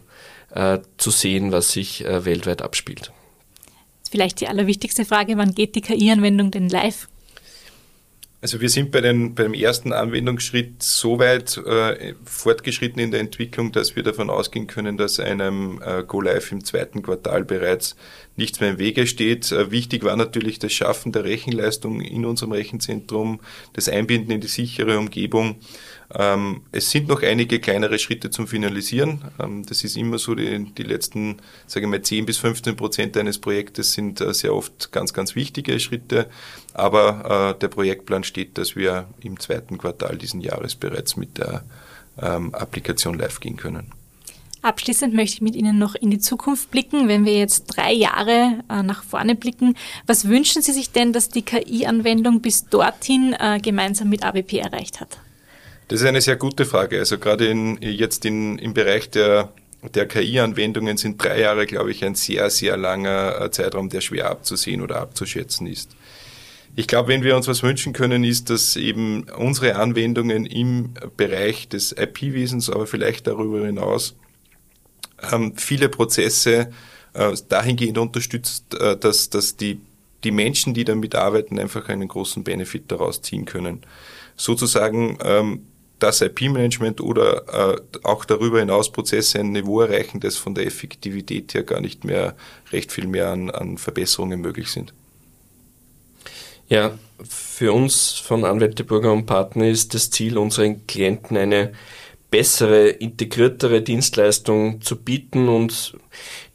zu 0.97 1.11
sehen, 1.11 1.51
was 1.51 1.73
sich 1.73 2.03
weltweit 2.03 2.63
abspielt. 2.63 3.11
Vielleicht 4.09 4.41
die 4.41 4.47
allerwichtigste 4.47 5.05
Frage, 5.05 5.37
wann 5.37 5.53
geht 5.53 5.75
die 5.75 5.81
KI-Anwendung 5.81 6.49
denn 6.49 6.69
live? 6.69 7.07
Also 8.41 8.61
wir 8.61 8.69
sind 8.69 8.91
bei 8.91 9.01
den, 9.01 9.35
beim 9.35 9.53
ersten 9.53 9.91
Anwendungsschritt 9.91 10.81
so 10.81 11.19
weit 11.19 11.57
äh, 11.57 12.13
fortgeschritten 12.23 13.01
in 13.01 13.11
der 13.11 13.19
Entwicklung, 13.19 13.73
dass 13.73 13.97
wir 13.97 14.03
davon 14.03 14.29
ausgehen 14.29 14.67
können, 14.67 14.95
dass 14.95 15.19
einem 15.19 15.81
äh, 15.85 16.03
Go 16.03 16.21
Live 16.21 16.53
im 16.53 16.63
zweiten 16.63 17.01
Quartal 17.01 17.43
bereits 17.43 17.97
nichts 18.37 18.61
mehr 18.61 18.69
im 18.69 18.79
Wege 18.79 19.07
steht. 19.07 19.51
Äh, 19.51 19.71
wichtig 19.71 20.05
war 20.05 20.15
natürlich 20.15 20.57
das 20.57 20.71
Schaffen 20.71 21.11
der 21.11 21.25
Rechenleistung 21.25 21.99
in 21.99 22.25
unserem 22.25 22.53
Rechenzentrum, 22.53 23.41
das 23.73 23.89
Einbinden 23.89 24.31
in 24.31 24.39
die 24.39 24.47
sichere 24.47 24.97
Umgebung 24.97 25.57
ähm, 26.11 26.61
es 26.71 26.89
sind 26.89 27.07
noch 27.07 27.21
einige 27.21 27.59
kleinere 27.59 27.99
Schritte 27.99 28.31
zum 28.31 28.47
Finalisieren. 28.47 29.25
Ähm, 29.39 29.63
das 29.65 29.83
ist 29.83 29.95
immer 29.95 30.17
so, 30.17 30.33
die, 30.33 30.65
die 30.73 30.83
letzten, 30.83 31.37
sage 31.67 31.85
ich 31.85 31.89
mal, 31.89 32.01
10 32.01 32.25
bis 32.25 32.37
15 32.37 32.75
Prozent 32.75 33.15
eines 33.15 33.37
Projektes 33.37 33.93
sind 33.93 34.19
äh, 34.19 34.33
sehr 34.33 34.55
oft 34.55 34.91
ganz, 34.91 35.13
ganz 35.13 35.35
wichtige 35.35 35.79
Schritte. 35.79 36.27
Aber 36.73 37.55
äh, 37.55 37.59
der 37.59 37.67
Projektplan 37.67 38.23
steht, 38.23 38.57
dass 38.57 38.75
wir 38.75 39.07
im 39.21 39.39
zweiten 39.39 39.77
Quartal 39.77 40.17
diesen 40.17 40.41
Jahres 40.41 40.75
bereits 40.75 41.17
mit 41.17 41.37
der 41.37 41.63
ähm, 42.21 42.53
Applikation 42.53 43.17
live 43.17 43.39
gehen 43.39 43.57
können. 43.57 43.91
Abschließend 44.61 45.13
möchte 45.13 45.35
ich 45.35 45.41
mit 45.41 45.55
Ihnen 45.55 45.79
noch 45.79 45.95
in 45.95 46.11
die 46.11 46.19
Zukunft 46.19 46.69
blicken. 46.69 47.07
Wenn 47.07 47.23
wir 47.23 47.37
jetzt 47.37 47.65
drei 47.67 47.93
Jahre 47.93 48.59
äh, 48.69 48.83
nach 48.83 49.03
vorne 49.03 49.35
blicken, 49.35 49.75
was 50.05 50.27
wünschen 50.27 50.61
Sie 50.61 50.73
sich 50.73 50.91
denn, 50.91 51.13
dass 51.13 51.29
die 51.29 51.43
KI-Anwendung 51.43 52.41
bis 52.41 52.65
dorthin 52.65 53.35
äh, 53.39 53.59
gemeinsam 53.61 54.09
mit 54.09 54.23
ABP 54.23 54.59
erreicht 54.59 54.99
hat? 54.99 55.17
Das 55.87 56.01
ist 56.01 56.07
eine 56.07 56.19
sehr 56.19 56.35
gute 56.35 56.65
Frage. 56.65 56.99
Also 56.99 57.17
gerade 57.17 57.47
in, 57.47 57.77
jetzt 57.81 58.25
in, 58.25 58.59
im 58.59 58.73
Bereich 58.73 59.09
der, 59.09 59.53
der 59.95 60.05
KI-Anwendungen 60.05 60.97
sind 60.97 61.23
drei 61.23 61.39
Jahre, 61.39 61.65
glaube 61.65 61.91
ich, 61.91 62.03
ein 62.03 62.15
sehr, 62.15 62.49
sehr 62.49 62.75
langer 62.75 63.41
äh, 63.41 63.51
Zeitraum, 63.51 63.87
der 63.87 64.01
schwer 64.01 64.29
abzusehen 64.29 64.81
oder 64.81 64.99
abzuschätzen 64.99 65.67
ist. 65.67 65.91
Ich 66.79 66.87
glaube, 66.87 67.09
wenn 67.09 67.23
wir 67.23 67.35
uns 67.35 67.45
was 67.49 67.61
wünschen 67.61 67.91
können, 67.91 68.23
ist, 68.23 68.49
dass 68.49 68.77
eben 68.77 69.25
unsere 69.37 69.75
Anwendungen 69.75 70.45
im 70.45 70.93
Bereich 71.17 71.67
des 71.67 71.91
IP-Wesens, 71.91 72.69
aber 72.69 72.87
vielleicht 72.87 73.27
darüber 73.27 73.65
hinaus, 73.65 74.15
ähm, 75.29 75.57
viele 75.57 75.89
Prozesse 75.89 76.71
äh, 77.13 77.35
dahingehend 77.49 77.97
unterstützt, 77.97 78.75
äh, 78.75 78.95
dass, 78.95 79.29
dass 79.29 79.57
die, 79.57 79.81
die 80.23 80.31
Menschen, 80.31 80.73
die 80.73 80.85
damit 80.85 81.15
arbeiten, 81.15 81.59
einfach 81.59 81.89
einen 81.89 82.07
großen 82.07 82.45
Benefit 82.45 82.89
daraus 82.89 83.21
ziehen 83.21 83.43
können. 83.43 83.81
Sozusagen 84.37 85.17
ähm, 85.21 85.65
das 85.99 86.21
IP-Management 86.21 87.01
oder 87.01 87.73
äh, 87.73 87.81
auch 88.03 88.23
darüber 88.23 88.61
hinaus 88.61 88.89
Prozesse 88.89 89.41
ein 89.41 89.51
Niveau 89.51 89.81
erreichen, 89.81 90.21
das 90.21 90.37
von 90.37 90.55
der 90.55 90.65
Effektivität 90.65 91.53
her 91.53 91.63
gar 91.63 91.81
nicht 91.81 92.05
mehr 92.05 92.37
recht 92.71 92.93
viel 92.93 93.07
mehr 93.07 93.31
an, 93.31 93.49
an 93.49 93.77
Verbesserungen 93.77 94.39
möglich 94.39 94.71
sind. 94.71 94.93
Ja, 96.69 96.91
für 97.27 97.73
uns 97.73 98.13
von 98.13 98.45
Anwälte 98.45 98.83
Burger 98.83 99.11
und 99.11 99.25
Partner 99.25 99.67
ist 99.67 99.95
das 99.95 100.11
Ziel, 100.11 100.37
unseren 100.37 100.85
Klienten 100.85 101.35
eine 101.35 101.73
bessere, 102.29 102.89
integriertere 102.89 103.81
Dienstleistung 103.81 104.79
zu 104.81 104.95
bieten 104.95 105.49
und 105.49 105.97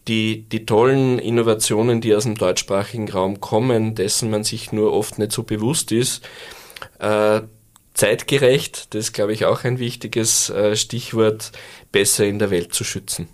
die, 0.06 0.42
die 0.42 0.66
tollen 0.66 1.18
Innovationen, 1.18 2.00
die 2.00 2.14
aus 2.14 2.22
dem 2.22 2.36
deutschsprachigen 2.36 3.10
Raum 3.10 3.40
kommen, 3.40 3.96
dessen 3.96 4.30
man 4.30 4.44
sich 4.44 4.70
nur 4.70 4.92
oft 4.92 5.18
nicht 5.18 5.32
so 5.32 5.42
bewusst 5.42 5.90
ist, 5.90 6.24
äh, 7.00 7.40
zeitgerecht, 7.94 8.94
das 8.94 9.06
ist, 9.06 9.12
glaube 9.14 9.32
ich, 9.32 9.46
auch 9.46 9.64
ein 9.64 9.80
wichtiges 9.80 10.48
äh, 10.50 10.76
Stichwort, 10.76 11.50
besser 11.90 12.24
in 12.24 12.38
der 12.38 12.50
Welt 12.50 12.72
zu 12.72 12.84
schützen. 12.84 13.28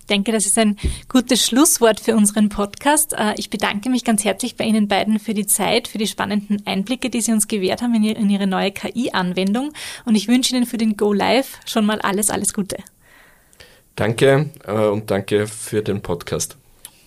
Ich 0.00 0.06
denke, 0.06 0.32
das 0.32 0.46
ist 0.46 0.58
ein 0.58 0.76
gutes 1.08 1.44
Schlusswort 1.44 2.00
für 2.00 2.14
unseren 2.14 2.48
Podcast. 2.48 3.12
Äh, 3.12 3.34
ich 3.36 3.50
bedanke 3.50 3.90
mich 3.90 4.04
ganz 4.04 4.24
herzlich 4.24 4.56
bei 4.56 4.64
Ihnen 4.64 4.88
beiden 4.88 5.18
für 5.18 5.34
die 5.34 5.46
Zeit, 5.46 5.88
für 5.88 5.98
die 5.98 6.06
spannenden 6.06 6.66
Einblicke, 6.66 7.10
die 7.10 7.20
Sie 7.20 7.32
uns 7.32 7.48
gewährt 7.48 7.82
haben 7.82 7.94
in 8.02 8.30
Ihre 8.30 8.46
neue 8.46 8.72
KI-Anwendung. 8.72 9.72
Und 10.04 10.14
ich 10.14 10.28
wünsche 10.28 10.54
Ihnen 10.54 10.66
für 10.66 10.78
den 10.78 10.96
Go 10.96 11.12
Live 11.12 11.58
schon 11.66 11.86
mal 11.86 12.00
alles, 12.00 12.30
alles 12.30 12.54
Gute. 12.54 12.76
Danke 13.96 14.50
äh, 14.66 14.72
und 14.72 15.10
danke 15.10 15.46
für 15.46 15.82
den 15.82 16.00
Podcast. 16.02 16.56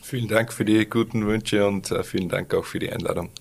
Vielen 0.01 0.27
Dank 0.27 0.53
für 0.53 0.65
die 0.65 0.85
guten 0.85 1.25
Wünsche 1.25 1.65
und 1.65 1.93
vielen 2.03 2.29
Dank 2.29 2.53
auch 2.53 2.65
für 2.65 2.77
die 2.77 2.91
Einladung. 2.91 3.31